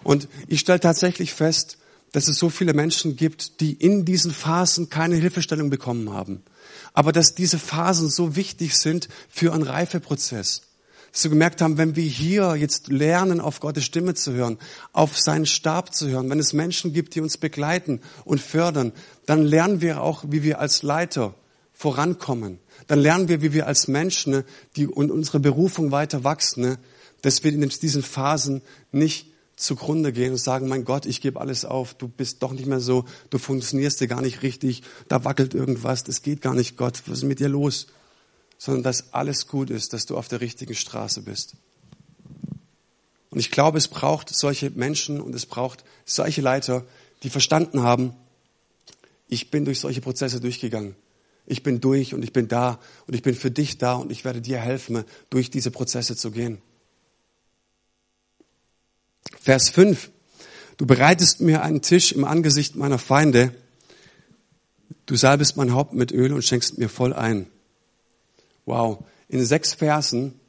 [0.04, 1.78] Und ich stelle tatsächlich fest,
[2.14, 6.42] dass es so viele Menschen gibt, die in diesen Phasen keine Hilfestellung bekommen haben.
[6.94, 10.71] Aber dass diese Phasen so wichtig sind für einen Reifeprozess.
[11.12, 14.58] Dass wir gemerkt haben, wenn wir hier jetzt lernen, auf Gottes Stimme zu hören,
[14.94, 18.94] auf seinen Stab zu hören, wenn es Menschen gibt, die uns begleiten und fördern,
[19.26, 21.36] dann lernen wir auch, wie wir als Leiter
[21.74, 22.60] vorankommen.
[22.88, 24.44] Dann lernen wir, wie wir als Menschen,
[24.76, 26.78] die in unserer Berufung weiter wachsen,
[27.22, 31.66] dass wir in diesen Phasen nicht zugrunde gehen und sagen, mein Gott, ich gebe alles
[31.66, 35.54] auf, du bist doch nicht mehr so, du funktionierst dir gar nicht richtig, da wackelt
[35.54, 37.88] irgendwas, das geht gar nicht, Gott, was ist mit dir los?
[38.62, 41.56] Sondern dass alles gut ist, dass du auf der richtigen Straße bist.
[43.32, 46.86] Und ich glaube, es braucht solche Menschen und es braucht solche Leiter,
[47.24, 48.14] die verstanden haben,
[49.28, 50.94] ich bin durch solche Prozesse durchgegangen.
[51.48, 54.26] Ich bin durch und ich bin da und ich bin für dich da und ich
[54.26, 56.62] werde dir helfen, durch diese Prozesse zu gehen.
[59.40, 60.12] Vers 5.
[60.78, 63.56] Du bereitest mir einen Tisch im Angesicht meiner Feinde.
[65.08, 67.48] Du salbest mein Haupt mit Öl und schenkst mir voll ein.
[68.66, 69.04] Wow.
[69.28, 70.40] In sechs Versen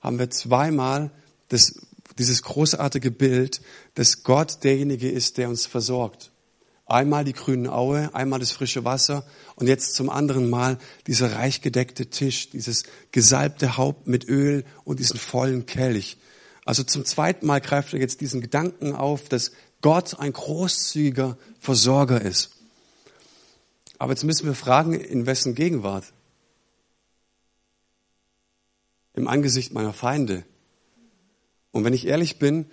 [0.00, 1.10] haben wir zweimal
[1.48, 1.74] das,
[2.18, 3.60] dieses großartige Bild,
[3.94, 6.30] dass Gott derjenige ist, der uns versorgt.
[6.86, 11.60] Einmal die grüne Aue, einmal das frische Wasser und jetzt zum anderen Mal dieser reich
[11.60, 16.16] gedeckte Tisch, dieses gesalbte Haupt mit Öl und diesen vollen Kelch.
[16.64, 19.52] Also zum zweiten Mal greift er jetzt diesen Gedanken auf, dass
[19.82, 22.50] Gott ein großzügiger Versorger ist.
[23.98, 26.04] Aber jetzt müssen wir fragen, in wessen Gegenwart?
[29.20, 30.46] Im Angesicht meiner Feinde.
[31.72, 32.64] Und wenn ich ehrlich bin,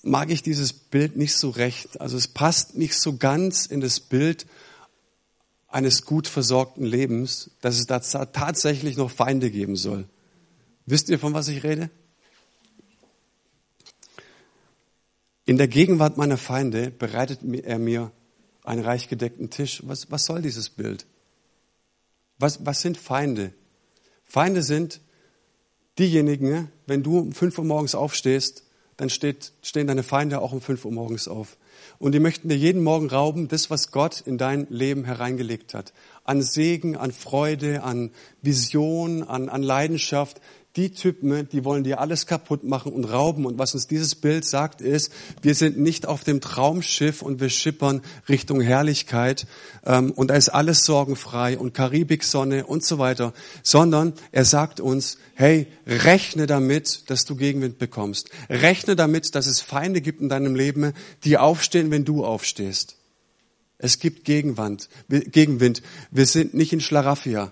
[0.00, 2.00] mag ich dieses Bild nicht so recht.
[2.00, 4.46] Also es passt nicht so ganz in das Bild
[5.68, 10.08] eines gut versorgten Lebens, dass es da tatsächlich noch Feinde geben soll.
[10.86, 11.90] Wisst ihr, von was ich rede?
[15.44, 18.12] In der Gegenwart meiner Feinde bereitet er mir
[18.64, 19.82] einen reich gedeckten Tisch.
[19.84, 21.04] Was, was soll dieses Bild?
[22.38, 23.52] Was, was sind Feinde?
[24.24, 25.02] Feinde sind
[25.98, 28.64] diejenigen, wenn du um fünf Uhr morgens aufstehst,
[28.96, 31.56] dann steht, stehen deine Feinde auch um fünf Uhr morgens auf.
[31.98, 35.92] Und die möchten dir jeden Morgen rauben, das, was Gott in dein Leben hereingelegt hat.
[36.24, 38.10] An Segen, an Freude, an
[38.42, 40.40] Vision, an, an Leidenschaft
[40.76, 43.44] die Typen, die wollen dir alles kaputt machen und rauben.
[43.44, 47.50] Und was uns dieses Bild sagt, ist, wir sind nicht auf dem Traumschiff und wir
[47.50, 49.46] schippern Richtung Herrlichkeit
[49.84, 55.18] ähm, und da ist alles sorgenfrei und Karibiksonne und so weiter, sondern er sagt uns,
[55.34, 58.30] hey, rechne damit, dass du Gegenwind bekommst.
[58.48, 62.96] Rechne damit, dass es Feinde gibt in deinem Leben, die aufstehen, wenn du aufstehst.
[63.76, 65.82] Es gibt Gegenwand, Gegenwind.
[66.10, 67.50] Wir sind nicht in Schlaraffia.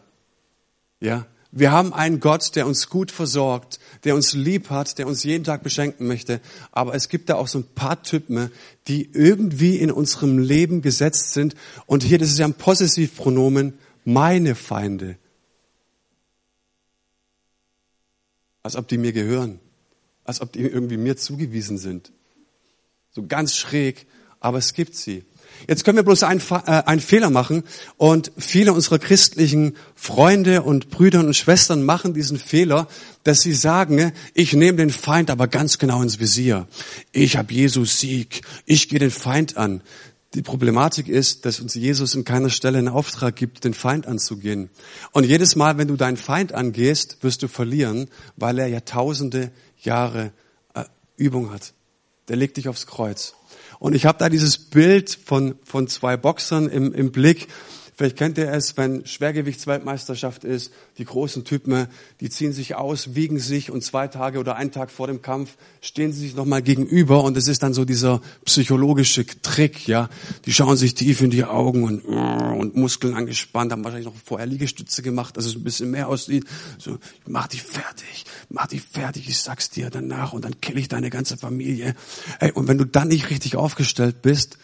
[1.01, 5.25] Ja, wir haben einen Gott, der uns gut versorgt, der uns lieb hat, der uns
[5.25, 6.41] jeden Tag beschenken möchte.
[6.71, 8.53] Aber es gibt da auch so ein paar Typen,
[8.87, 11.57] die irgendwie in unserem Leben gesetzt sind.
[11.87, 15.17] Und hier, das ist ja ein Possessivpronomen, meine Feinde.
[18.63, 19.59] Als ob die mir gehören.
[20.25, 22.13] Als ob die irgendwie mir zugewiesen sind.
[23.11, 24.07] So ganz schräg,
[24.39, 25.25] aber es gibt sie.
[25.69, 27.65] Jetzt können wir bloß einen, äh, einen Fehler machen
[27.97, 32.89] und viele unserer christlichen Freunde und Brüder und Schwestern machen diesen Fehler,
[33.25, 36.67] dass sie sagen, ich nehme den Feind aber ganz genau ins Visier.
[37.13, 39.83] Ich habe Jesus Sieg, ich gehe den Feind an.
[40.35, 44.71] Die Problematik ist, dass uns Jesus in keiner Stelle einen Auftrag gibt, den Feind anzugehen.
[45.11, 49.51] Und jedes Mal, wenn du deinen Feind angehst, wirst du verlieren, weil er ja tausende
[49.83, 50.33] Jahre
[50.75, 50.85] äh,
[51.17, 51.75] Übung hat.
[52.29, 53.35] Der legt dich aufs Kreuz.
[53.81, 57.49] Und ich habe da dieses Bild von, von zwei Boxern im, im Blick.
[58.01, 61.87] Vielleicht kennt ihr es, wenn Schwergewichtsweltmeisterschaft ist, die großen Typen,
[62.21, 65.59] die ziehen sich aus, wiegen sich und zwei Tage oder einen Tag vor dem Kampf
[65.83, 70.09] stehen sie sich nochmal gegenüber und es ist dann so dieser psychologische Trick, ja.
[70.47, 74.47] Die schauen sich tief in die Augen und, und Muskeln angespannt, haben wahrscheinlich noch vorher
[74.47, 76.47] Liegestütze gemacht, dass es ein bisschen mehr aussieht.
[76.79, 80.89] So, mach dich fertig, mach dich fertig, ich sag's dir danach und dann kill ich
[80.89, 81.95] deine ganze Familie.
[82.39, 84.57] Ey, und wenn du dann nicht richtig aufgestellt bist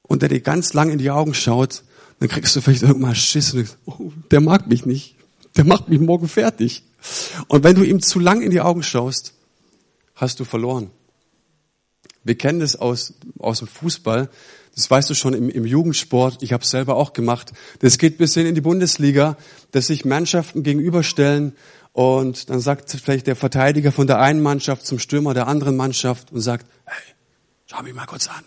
[0.00, 1.82] und der dir ganz lang in die Augen schaut,
[2.20, 5.16] dann kriegst du vielleicht irgendwann Schiss und denkst, oh, der mag mich nicht.
[5.56, 6.84] Der macht mich morgen fertig.
[7.48, 9.34] Und wenn du ihm zu lang in die Augen schaust,
[10.14, 10.90] hast du verloren.
[12.22, 14.28] Wir kennen das aus, aus dem Fußball.
[14.74, 16.42] Das weißt du schon im, im Jugendsport.
[16.42, 17.52] Ich habe es selber auch gemacht.
[17.80, 19.38] Das geht bis hin in die Bundesliga,
[19.70, 21.54] dass sich Mannschaften gegenüberstellen
[21.92, 26.30] und dann sagt vielleicht der Verteidiger von der einen Mannschaft zum Stürmer der anderen Mannschaft
[26.32, 27.14] und sagt, hey,
[27.66, 28.44] schau mich mal kurz an.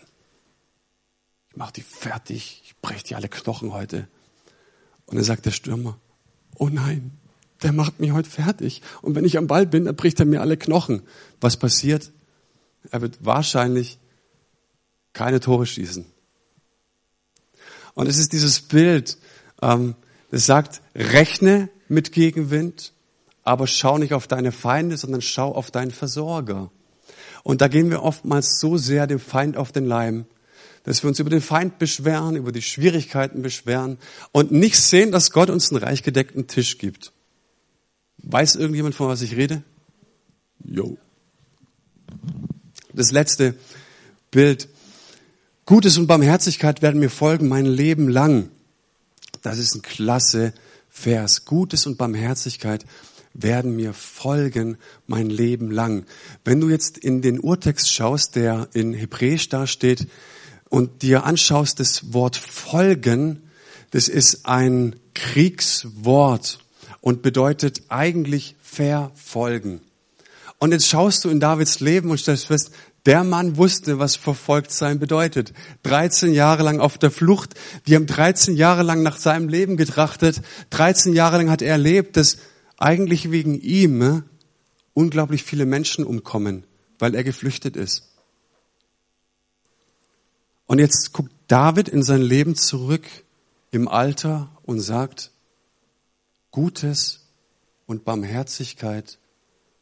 [1.53, 4.07] Ich mach die fertig brech dir alle Knochen heute.
[5.05, 5.99] Und dann sagt der Stürmer,
[6.55, 7.11] oh nein,
[7.63, 8.81] der macht mich heute fertig.
[9.01, 11.01] Und wenn ich am Ball bin, dann bricht er mir alle Knochen.
[11.41, 12.11] Was passiert?
[12.91, 13.99] Er wird wahrscheinlich
[15.13, 16.05] keine Tore schießen.
[17.95, 19.17] Und es ist dieses Bild,
[19.61, 19.95] ähm,
[20.31, 22.93] das sagt, rechne mit Gegenwind,
[23.43, 26.71] aber schau nicht auf deine Feinde, sondern schau auf deinen Versorger.
[27.43, 30.25] Und da gehen wir oftmals so sehr dem Feind auf den Leim,
[30.83, 33.97] dass wir uns über den Feind beschweren, über die Schwierigkeiten beschweren
[34.31, 37.13] und nicht sehen, dass Gott uns einen reich gedeckten Tisch gibt.
[38.17, 39.63] Weiß irgendjemand, von was ich rede?
[40.63, 40.97] Jo.
[42.93, 43.55] Das letzte
[44.31, 44.69] Bild.
[45.65, 48.49] Gutes und Barmherzigkeit werden mir folgen mein Leben lang.
[49.41, 50.53] Das ist ein klasse
[50.89, 51.45] Vers.
[51.45, 52.85] Gutes und Barmherzigkeit
[53.33, 56.05] werden mir folgen mein Leben lang.
[56.45, 60.07] Wenn du jetzt in den Urtext schaust, der in Hebräisch da steht,
[60.73, 63.43] und dir anschaust, das Wort folgen,
[63.91, 66.57] das ist ein Kriegswort
[66.99, 69.81] und bedeutet eigentlich verfolgen.
[70.57, 72.71] Und jetzt schaust du in Davids Leben und stellst fest,
[73.05, 75.53] der Mann wusste, was verfolgt sein bedeutet.
[75.83, 77.53] 13 Jahre lang auf der Flucht.
[77.85, 80.41] Wir haben 13 Jahre lang nach seinem Leben getrachtet.
[80.71, 82.37] 13 Jahre lang hat er erlebt, dass
[82.79, 84.23] eigentlich wegen ihm ne,
[84.95, 86.63] unglaublich viele Menschen umkommen,
[86.97, 88.12] weil er geflüchtet ist.
[90.65, 93.05] Und jetzt guckt David in sein Leben zurück
[93.71, 95.31] im Alter und sagt,
[96.51, 97.21] Gutes
[97.85, 99.17] und Barmherzigkeit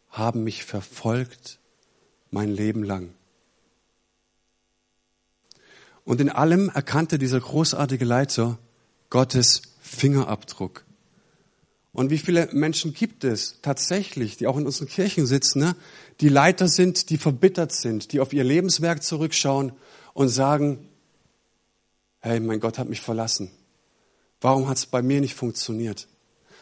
[0.10, 1.60] haben mich verfolgt
[2.30, 3.14] mein Leben lang.
[6.04, 8.58] Und in allem erkannte dieser großartige Leiter
[9.10, 10.84] Gottes Fingerabdruck.
[11.94, 15.76] Und wie viele Menschen gibt es tatsächlich, die auch in unseren Kirchen sitzen, ne?
[16.22, 19.74] die Leiter sind, die verbittert sind, die auf ihr Lebenswerk zurückschauen
[20.14, 20.88] und sagen,
[22.20, 23.52] hey, mein Gott hat mich verlassen.
[24.40, 26.08] Warum hat es bei mir nicht funktioniert?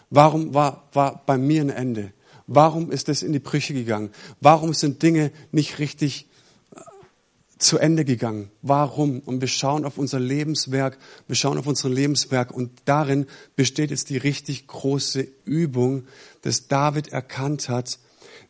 [0.10, 2.14] Warum war, war bei mir ein Ende?
[2.48, 4.10] Warum ist es in die Brüche gegangen?
[4.42, 6.28] Warum sind Dinge nicht richtig
[6.76, 6.80] äh,
[7.60, 8.50] zu Ende gegangen?
[8.64, 9.20] Warum?
[9.20, 14.10] Und wir schauen auf unser Lebenswerk, wir schauen auf unser Lebenswerk und darin besteht jetzt
[14.10, 16.08] die richtig große Übung,
[16.42, 18.00] dass David erkannt hat,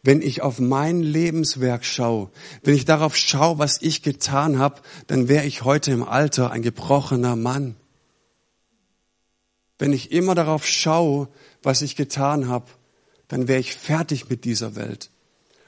[0.01, 2.29] wenn ich auf mein Lebenswerk schaue,
[2.63, 6.61] wenn ich darauf schaue, was ich getan habe, dann wäre ich heute im Alter ein
[6.61, 7.75] gebrochener Mann.
[9.77, 11.29] Wenn ich immer darauf schaue,
[11.63, 12.65] was ich getan habe,
[13.27, 15.11] dann wäre ich fertig mit dieser Welt.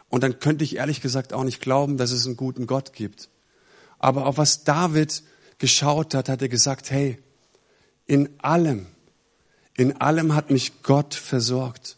[0.10, 3.30] Und dann könnte ich ehrlich gesagt auch nicht glauben, dass es einen guten Gott gibt.
[4.00, 5.24] Aber auf was David
[5.58, 7.20] geschaut hat, hat er gesagt, hey,
[8.08, 8.88] in allem,
[9.78, 11.98] in allem hat mich Gott versorgt.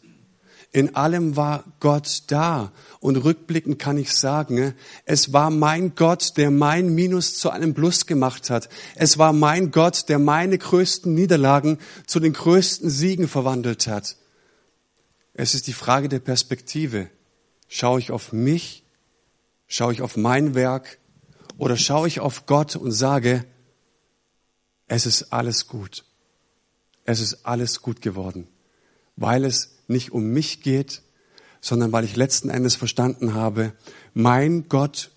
[0.74, 2.72] In allem war Gott da.
[2.98, 8.06] Und rückblickend kann ich sagen, es war mein Gott, der mein Minus zu einem Plus
[8.06, 8.68] gemacht hat.
[8.96, 14.16] Es war mein Gott, der meine größten Niederlagen zu den größten Siegen verwandelt hat.
[15.32, 17.08] Es ist die Frage der Perspektive.
[17.68, 18.84] Schaue ich auf mich?
[19.68, 20.98] Schaue ich auf mein Werk?
[21.56, 23.44] Oder schaue ich auf Gott und sage,
[24.88, 26.04] es ist alles gut.
[27.04, 28.48] Es ist alles gut geworden,
[29.16, 31.02] weil es nicht um mich geht,
[31.60, 33.72] sondern weil ich letzten Endes verstanden habe,
[34.12, 35.10] mein Gott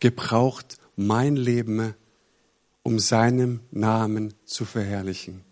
[0.00, 1.94] gebraucht mein Leben,
[2.82, 5.42] um seinem Namen zu verherrlichen.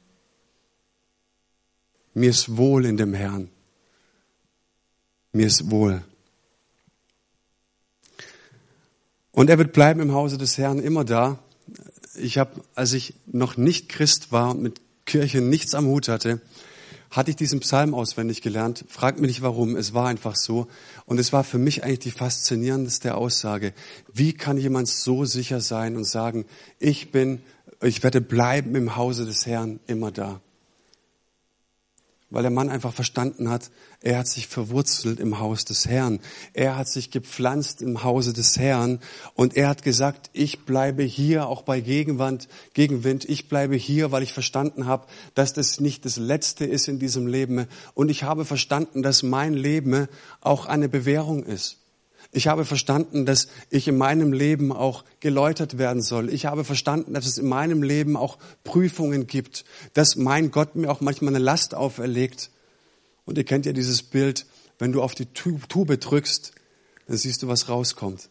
[2.14, 3.48] Mir ist wohl in dem Herrn.
[5.32, 6.02] Mir ist wohl.
[9.30, 11.38] Und er wird bleiben im Hause des Herrn immer da.
[12.14, 16.42] ich habe, als ich noch nicht Christ war und mit Kirche nichts am Hut hatte,
[17.12, 18.84] hatte ich diesen Psalm auswendig gelernt.
[18.88, 20.66] Fragt mich nicht warum, es war einfach so.
[21.04, 23.74] Und es war für mich eigentlich die faszinierendste Aussage.
[24.12, 26.46] Wie kann jemand so sicher sein und sagen,
[26.80, 27.42] ich bin,
[27.80, 30.40] ich werde bleiben im Hause des Herrn immer da?
[32.32, 33.70] weil der Mann einfach verstanden hat,
[34.02, 36.18] er hat sich verwurzelt im Haus des Herrn.
[36.54, 38.98] Er hat sich gepflanzt im Hause des Herrn
[39.34, 43.24] und er hat gesagt, ich bleibe hier auch bei Gegenwand, Gegenwind.
[43.28, 47.28] Ich bleibe hier, weil ich verstanden habe, dass das nicht das Letzte ist in diesem
[47.28, 50.08] Leben und ich habe verstanden, dass mein Leben
[50.40, 51.78] auch eine Bewährung ist.
[52.32, 56.28] Ich habe verstanden, dass ich in meinem Leben auch geläutert werden soll.
[56.32, 60.90] Ich habe verstanden, dass es in meinem Leben auch Prüfungen gibt, dass mein Gott mir
[60.90, 62.50] auch manchmal eine Last auferlegt.
[63.24, 64.46] Und ihr kennt ja dieses Bild,
[64.78, 66.52] wenn du auf die Tube drückst,
[67.06, 68.30] dann siehst du, was rauskommt.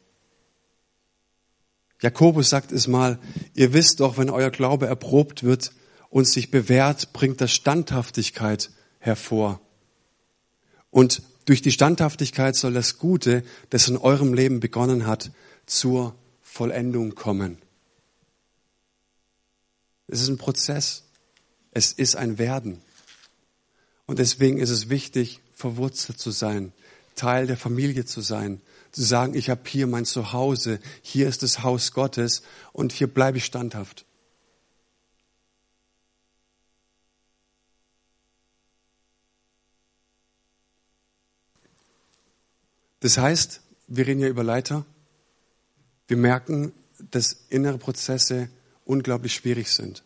[2.02, 3.20] Jakobus sagt es mal,
[3.54, 5.72] ihr wisst doch, wenn euer Glaube erprobt wird
[6.10, 9.62] und sich bewährt, bringt das Standhaftigkeit hervor.
[10.90, 15.32] Und durch die Standhaftigkeit soll das Gute, das in eurem Leben begonnen hat,
[15.66, 17.58] zur Vollendung kommen.
[20.08, 21.04] Es ist ein Prozess.
[21.72, 22.82] Es ist ein Werden.
[24.12, 26.74] Und deswegen ist es wichtig, verwurzelt zu sein,
[27.16, 28.60] Teil der Familie zu sein,
[28.92, 32.42] zu sagen, ich habe hier mein Zuhause, hier ist das Haus Gottes
[32.74, 34.04] und hier bleibe ich standhaft.
[43.00, 44.86] Das heißt, wir reden ja über Leiter.
[46.10, 46.74] Wir merken,
[47.12, 48.50] dass innere Prozesse
[48.84, 50.04] unglaublich schwierig sind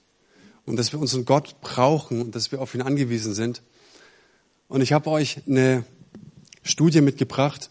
[0.67, 3.63] und dass wir unseren Gott brauchen und dass wir auf ihn angewiesen sind.
[4.67, 5.83] Und ich habe euch eine
[6.63, 7.69] Studie mitgebracht,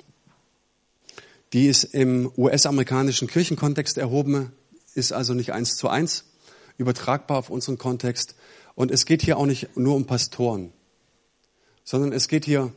[1.52, 4.52] die ist im US-amerikanischen Kirchenkontext erhoben,
[4.94, 6.24] ist also nicht eins zu eins,
[6.78, 8.34] übertragbar auf unseren Kontext.
[8.74, 10.72] Und es geht hier auch nicht nur um Pastoren,
[11.84, 12.72] sondern es geht hier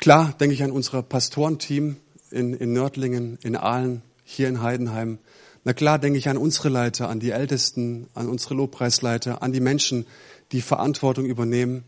[0.00, 1.96] Klar denke ich an unser Pastorenteam
[2.30, 5.18] in, in Nördlingen, in Aalen, hier in Heidenheim.
[5.62, 9.60] Na klar denke ich an unsere Leiter, an die Ältesten, an unsere Lobpreisleiter, an die
[9.60, 10.06] Menschen,
[10.52, 11.84] die Verantwortung übernehmen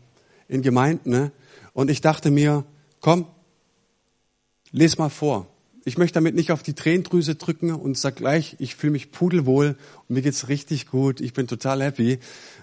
[0.47, 1.09] in Gemeinden.
[1.09, 1.31] Ne?
[1.73, 2.65] Und ich dachte mir,
[2.99, 3.25] komm,
[4.71, 5.47] les mal vor.
[5.85, 9.75] Ich möchte damit nicht auf die Tränendrüse drücken und sag gleich, ich fühle mich pudelwohl
[10.07, 12.19] und mir geht's richtig gut, ich bin total happy.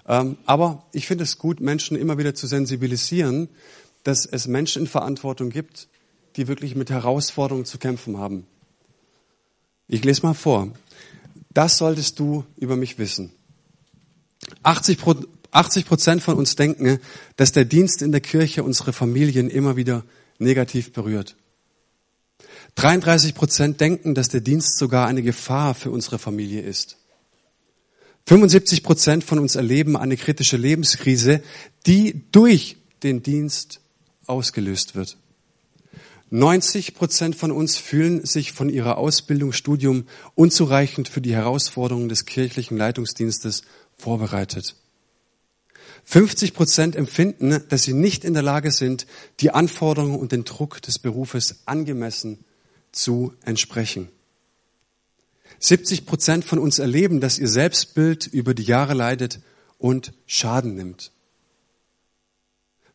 [0.08, 3.48] Ähm, aber ich finde es gut, Menschen immer wieder zu sensibilisieren,
[4.04, 5.88] dass es Menschen in Verantwortung gibt,
[6.36, 8.46] die wirklich mit Herausforderungen zu kämpfen haben.
[9.86, 10.72] Ich lese mal vor.
[11.52, 13.32] Das solltest du über mich wissen.
[14.62, 14.98] 80
[15.50, 17.00] Prozent von uns denken,
[17.36, 20.04] dass der Dienst in der Kirche unsere Familien immer wieder
[20.38, 21.36] negativ berührt.
[22.76, 26.96] 33 Prozent denken, dass der Dienst sogar eine Gefahr für unsere Familie ist.
[28.26, 31.42] 75 Prozent von uns erleben eine kritische Lebenskrise,
[31.86, 33.80] die durch den Dienst
[34.26, 35.16] ausgelöst wird.
[36.30, 42.24] 90 Prozent von uns fühlen sich von ihrer Ausbildung, Studium unzureichend für die Herausforderungen des
[42.24, 43.62] kirchlichen Leitungsdienstes
[43.96, 44.76] vorbereitet.
[46.10, 49.06] 50 Prozent empfinden, dass sie nicht in der Lage sind,
[49.38, 52.44] die Anforderungen und den Druck des Berufes angemessen
[52.90, 54.08] zu entsprechen.
[55.60, 59.38] 70 Prozent von uns erleben, dass ihr Selbstbild über die Jahre leidet
[59.78, 61.12] und Schaden nimmt.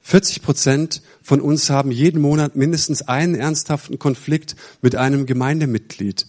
[0.02, 6.28] 40 Prozent von uns haben jeden Monat mindestens einen ernsthaften Konflikt mit einem Gemeindemitglied.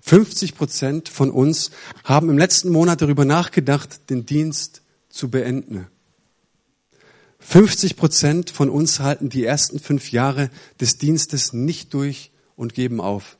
[0.00, 1.70] 50 Prozent von uns
[2.02, 4.80] haben im letzten Monat darüber nachgedacht, den Dienst
[5.10, 5.86] zu beenden.
[7.40, 13.00] 50 Prozent von uns halten die ersten fünf Jahre des Dienstes nicht durch und geben
[13.00, 13.38] auf.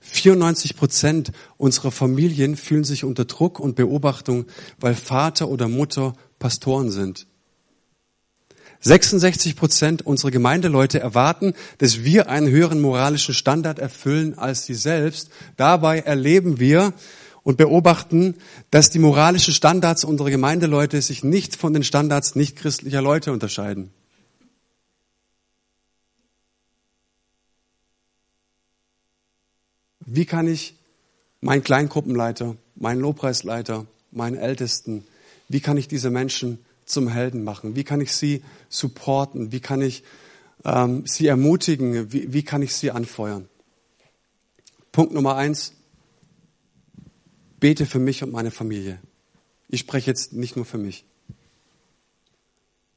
[0.00, 4.46] 94 Prozent unserer Familien fühlen sich unter Druck und Beobachtung,
[4.78, 7.26] weil Vater oder Mutter Pastoren sind.
[8.80, 15.30] 66 Prozent unserer Gemeindeleute erwarten, dass wir einen höheren moralischen Standard erfüllen als sie selbst.
[15.56, 16.92] Dabei erleben wir
[17.46, 18.34] und beobachten,
[18.72, 23.92] dass die moralischen Standards unserer Gemeindeleute sich nicht von den Standards nichtchristlicher Leute unterscheiden.
[30.00, 30.74] Wie kann ich
[31.40, 35.06] meinen Kleingruppenleiter, meinen Lobpreisleiter, meinen Ältesten,
[35.48, 37.76] wie kann ich diese Menschen zum Helden machen?
[37.76, 39.52] Wie kann ich sie supporten?
[39.52, 40.02] Wie kann ich
[40.64, 42.12] ähm, sie ermutigen?
[42.12, 43.48] Wie, wie kann ich sie anfeuern?
[44.90, 45.75] Punkt Nummer eins.
[47.58, 49.00] Bete für mich und meine Familie.
[49.68, 51.04] Ich spreche jetzt nicht nur für mich.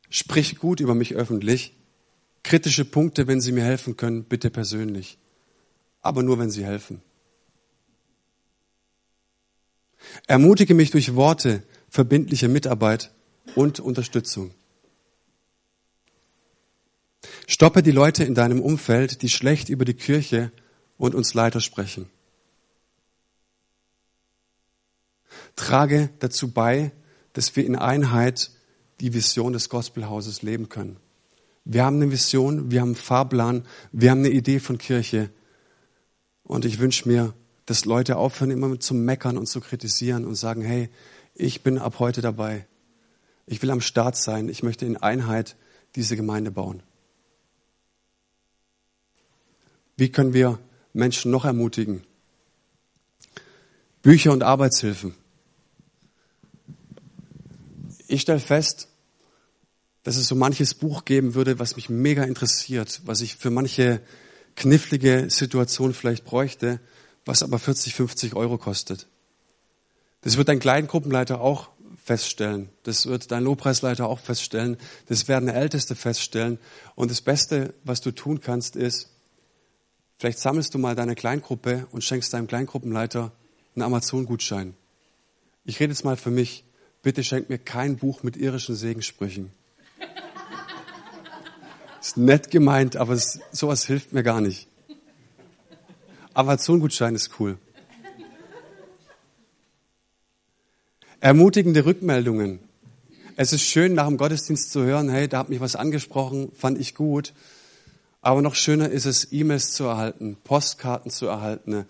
[0.10, 1.76] Sprich gut über mich öffentlich.
[2.44, 5.18] Kritische Punkte, wenn Sie mir helfen können, bitte persönlich.
[6.02, 7.02] Aber nur, wenn Sie helfen.
[10.28, 13.12] Ermutige mich durch Worte, verbindliche Mitarbeit
[13.56, 14.52] und Unterstützung.
[17.48, 20.52] Stoppe die Leute in deinem Umfeld, die schlecht über die Kirche
[20.98, 22.10] und uns Leiter sprechen.
[25.60, 26.94] Trage dazu bei,
[27.34, 28.50] dass wir in Einheit
[29.02, 30.96] die Vision des Gospelhauses leben können.
[31.66, 35.30] Wir haben eine Vision, wir haben einen Fahrplan, wir haben eine Idee von Kirche.
[36.44, 37.34] Und ich wünsche mir,
[37.66, 40.90] dass Leute aufhören, immer zu meckern und zu kritisieren und sagen, hey,
[41.36, 42.66] ich bin ab heute dabei.
[43.46, 44.48] Ich will am Start sein.
[44.48, 45.58] Ich möchte in Einheit
[45.96, 46.82] diese Gemeinde bauen.
[49.98, 50.58] Wie können wir
[50.94, 52.04] Menschen noch ermutigen?
[54.02, 55.14] Bücher und Arbeitshilfen.
[58.10, 58.88] Ich stelle fest,
[60.02, 64.02] dass es so manches Buch geben würde, was mich mega interessiert, was ich für manche
[64.56, 66.80] knifflige Situation vielleicht bräuchte,
[67.26, 69.06] was aber 40, 50 Euro kostet.
[70.22, 71.70] Das wird dein Kleingruppenleiter auch
[72.04, 72.70] feststellen.
[72.82, 74.78] Das wird dein Lobpreisleiter auch feststellen.
[75.06, 76.58] Das werden Älteste feststellen.
[76.96, 79.10] Und das Beste, was du tun kannst, ist,
[80.18, 83.32] vielleicht sammelst du mal deine Kleingruppe und schenkst deinem Kleingruppenleiter
[83.76, 84.74] einen Amazon-Gutschein.
[85.64, 86.66] Ich rede jetzt mal für mich.
[87.02, 89.52] Bitte schenk mir kein Buch mit irischen Segenssprüchen.
[92.02, 94.68] Ist nett gemeint, aber es, sowas hilft mir gar nicht.
[96.34, 97.58] Amazon-Gutschein ist cool.
[101.20, 102.60] Ermutigende Rückmeldungen.
[103.36, 106.80] Es ist schön, nach dem Gottesdienst zu hören, hey, da hat mich was angesprochen, fand
[106.80, 107.34] ich gut.
[108.22, 111.86] Aber noch schöner ist es, E-Mails zu erhalten, Postkarten zu erhalten,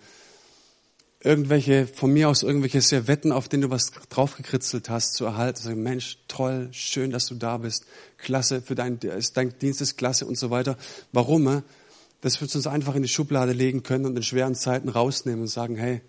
[1.22, 5.60] irgendwelche, von mir aus irgendwelche Servetten, auf denen du was draufgekritzelt hast, zu erhalten.
[5.60, 7.84] Sagen, Mensch, toll, schön, dass du da bist.
[8.16, 10.76] Klasse, für dein, dein Dienst ist klasse und so weiter.
[11.12, 11.62] Warum?
[12.22, 15.48] Dass wir uns einfach in die Schublade legen können und in schweren Zeiten rausnehmen und
[15.48, 16.00] sagen, hey,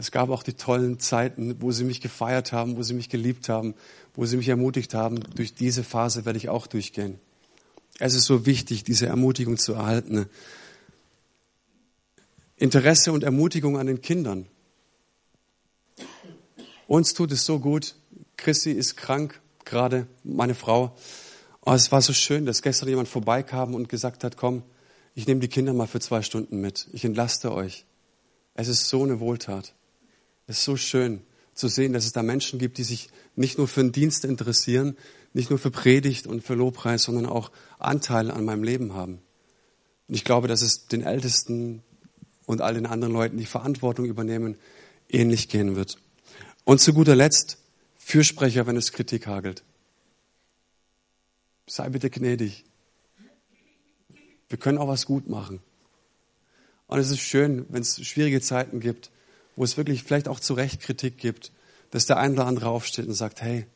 [0.00, 3.48] es gab auch die tollen Zeiten, wo sie mich gefeiert haben, wo sie mich geliebt
[3.48, 3.74] haben,
[4.14, 5.18] wo sie mich ermutigt haben.
[5.34, 7.18] Durch diese Phase werde ich auch durchgehen.
[7.98, 10.26] Es ist so wichtig, diese Ermutigung zu erhalten.
[12.58, 14.46] Interesse und Ermutigung an den Kindern.
[16.86, 17.94] Uns tut es so gut.
[18.36, 20.96] Chrissy ist krank, gerade meine Frau.
[21.64, 24.62] Oh, es war so schön, dass gestern jemand vorbeikam und gesagt hat, komm,
[25.14, 26.88] ich nehme die Kinder mal für zwei Stunden mit.
[26.92, 27.84] Ich entlaste euch.
[28.54, 29.74] Es ist so eine Wohltat.
[30.46, 31.22] Es ist so schön
[31.54, 34.96] zu sehen, dass es da Menschen gibt, die sich nicht nur für den Dienst interessieren,
[35.32, 39.20] nicht nur für Predigt und für Lobpreis, sondern auch Anteil an meinem Leben haben.
[40.08, 41.82] Und ich glaube, dass es den Ältesten
[42.48, 44.56] und all den anderen Leuten, die Verantwortung übernehmen,
[45.10, 45.98] ähnlich gehen wird.
[46.64, 47.58] Und zu guter Letzt,
[47.98, 49.62] Fürsprecher, wenn es Kritik hagelt.
[51.66, 52.64] Sei bitte gnädig.
[54.48, 55.60] Wir können auch was gut machen.
[56.86, 59.10] Und es ist schön, wenn es schwierige Zeiten gibt,
[59.54, 61.52] wo es wirklich vielleicht auch zu Recht Kritik gibt,
[61.90, 63.66] dass der ein oder andere aufsteht und sagt, hey,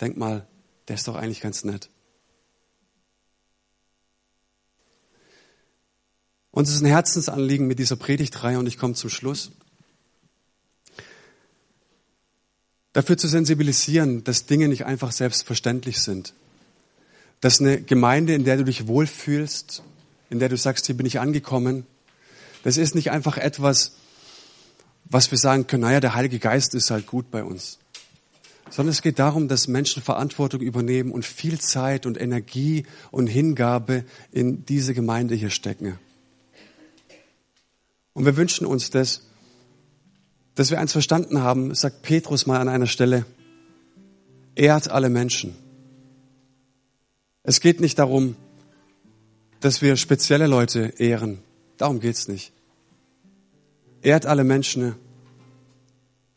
[0.00, 0.48] denk mal,
[0.88, 1.90] der ist doch eigentlich ganz nett.
[6.54, 9.50] Uns ist ein Herzensanliegen mit dieser Predigtreihe und ich komme zum Schluss.
[12.92, 16.32] Dafür zu sensibilisieren, dass Dinge nicht einfach selbstverständlich sind.
[17.40, 19.82] Dass eine Gemeinde, in der du dich wohlfühlst,
[20.30, 21.86] in der du sagst, hier bin ich angekommen,
[22.62, 23.96] das ist nicht einfach etwas,
[25.06, 27.80] was wir sagen können, naja, der Heilige Geist ist halt gut bei uns.
[28.70, 34.04] Sondern es geht darum, dass Menschen Verantwortung übernehmen und viel Zeit und Energie und Hingabe
[34.30, 35.98] in diese Gemeinde hier stecken.
[38.14, 39.22] Und wir wünschen uns das,
[40.54, 43.26] dass wir eins verstanden haben, sagt Petrus mal an einer Stelle,
[44.54, 45.54] ehrt alle Menschen.
[47.42, 48.36] Es geht nicht darum,
[49.60, 51.40] dass wir spezielle Leute ehren.
[51.76, 52.52] Darum geht's nicht.
[54.02, 54.94] Ehrt alle Menschen.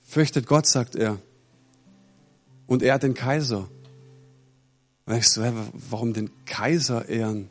[0.02, 1.20] Fürchtet Gott, sagt er.
[2.66, 3.70] Und ehrt den Kaiser.
[5.06, 5.42] Und ich so,
[5.90, 7.50] warum den Kaiser ehren?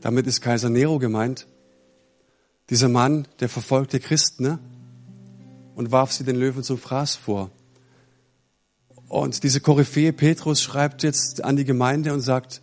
[0.00, 1.46] Damit ist Kaiser Nero gemeint.
[2.70, 4.58] Dieser Mann, der verfolgte Christen ne?
[5.74, 7.50] und warf sie den Löwen zum Fraß vor.
[9.08, 12.60] Und diese Koryphäe Petrus schreibt jetzt an die Gemeinde und sagt,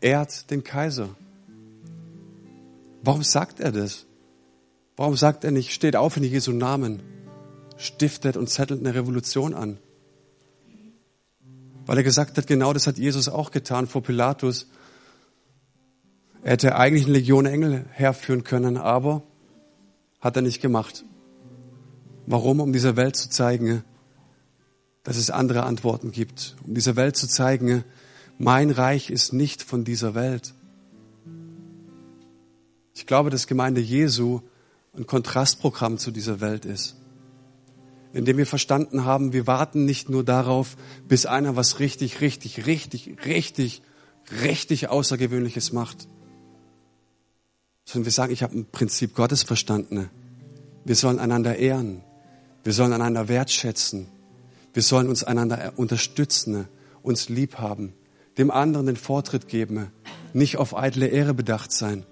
[0.00, 1.08] ehrt den Kaiser.
[3.02, 4.04] Warum sagt er das?
[4.96, 7.02] Warum sagt er nicht, steht auf in Jesu Namen,
[7.76, 9.78] stiftet und zettelt eine Revolution an?
[11.86, 14.66] Weil er gesagt hat, genau das hat Jesus auch getan vor Pilatus.
[16.42, 19.22] Er hätte eigentlich eine Legion Engel herführen können, aber
[20.20, 21.04] hat er nicht gemacht.
[22.26, 22.60] Warum?
[22.60, 23.84] Um dieser Welt zu zeigen,
[25.04, 26.56] dass es andere Antworten gibt.
[26.66, 27.84] Um dieser Welt zu zeigen,
[28.38, 30.54] mein Reich ist nicht von dieser Welt.
[32.94, 34.40] Ich glaube, dass Gemeinde Jesu
[34.96, 36.96] ein Kontrastprogramm zu dieser Welt ist.
[38.16, 43.14] indem wir verstanden haben, wir warten nicht nur darauf, bis einer was richtig, richtig, richtig,
[43.26, 43.82] richtig,
[44.42, 46.08] richtig Außergewöhnliches macht,
[47.86, 50.10] sondern wir sagen, ich habe ein Prinzip Gottes verstanden.
[50.84, 52.02] Wir sollen einander ehren.
[52.64, 54.08] Wir sollen einander wertschätzen.
[54.74, 56.68] Wir sollen uns einander unterstützen,
[57.02, 57.94] uns lieb haben,
[58.36, 59.90] dem anderen den Vortritt geben,
[60.34, 62.04] nicht auf eitle Ehre bedacht sein.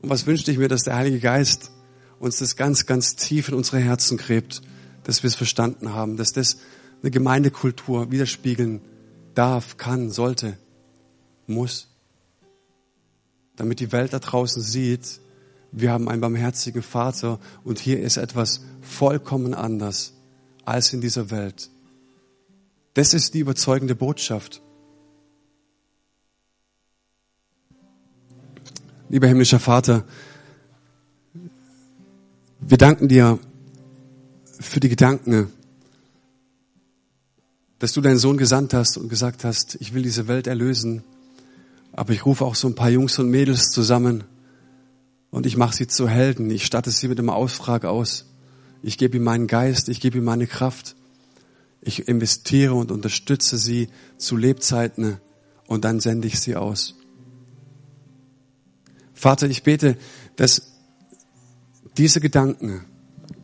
[0.00, 1.70] Und was wünschte ich mir, dass der Heilige Geist
[2.18, 4.62] uns das ganz, ganz tief in unsere Herzen gräbt,
[5.04, 6.58] dass wir es verstanden haben, dass das
[7.02, 8.80] eine Gemeindekultur widerspiegeln
[9.34, 10.56] darf, kann, sollte,
[11.46, 11.88] muss.
[13.58, 15.20] Damit die Welt da draußen sieht,
[15.72, 20.14] wir haben einen barmherzigen Vater und hier ist etwas vollkommen anders
[20.64, 21.68] als in dieser Welt.
[22.94, 24.62] Das ist die überzeugende Botschaft.
[29.08, 30.04] Lieber himmlischer Vater,
[32.60, 33.38] wir danken dir
[34.60, 35.52] für die Gedanken,
[37.78, 41.02] dass du deinen Sohn gesandt hast und gesagt hast, ich will diese Welt erlösen,
[41.98, 44.22] aber ich rufe auch so ein paar Jungs und Mädels zusammen
[45.30, 46.48] und ich mache sie zu Helden.
[46.48, 48.26] Ich statte sie mit einem Auftrag aus.
[48.82, 50.94] Ich gebe ihm meinen Geist, ich gebe ihm meine Kraft.
[51.80, 55.18] Ich investiere und unterstütze sie zu Lebzeiten
[55.66, 56.94] und dann sende ich sie aus.
[59.12, 59.96] Vater, ich bete,
[60.36, 60.74] dass
[61.96, 62.84] diese Gedanken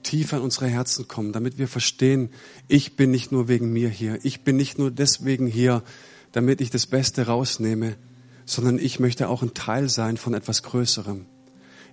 [0.04, 2.30] tiefer in unsere Herzen kommen, damit wir verstehen,
[2.68, 5.82] ich bin nicht nur wegen mir hier, ich bin nicht nur deswegen hier,
[6.30, 7.96] damit ich das Beste rausnehme,
[8.44, 11.26] sondern ich möchte auch ein Teil sein von etwas Größerem.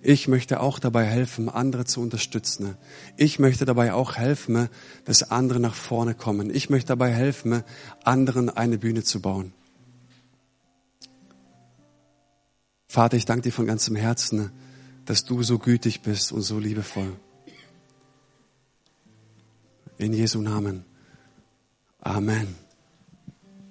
[0.03, 2.75] Ich möchte auch dabei helfen, andere zu unterstützen.
[3.17, 4.67] Ich möchte dabei auch helfen,
[5.05, 6.49] dass andere nach vorne kommen.
[6.53, 7.63] Ich möchte dabei helfen,
[8.03, 9.53] anderen eine Bühne zu bauen.
[12.87, 14.51] Vater, ich danke dir von ganzem Herzen,
[15.05, 17.13] dass du so gütig bist und so liebevoll.
[19.97, 20.83] In Jesu Namen.
[21.99, 22.60] Amen.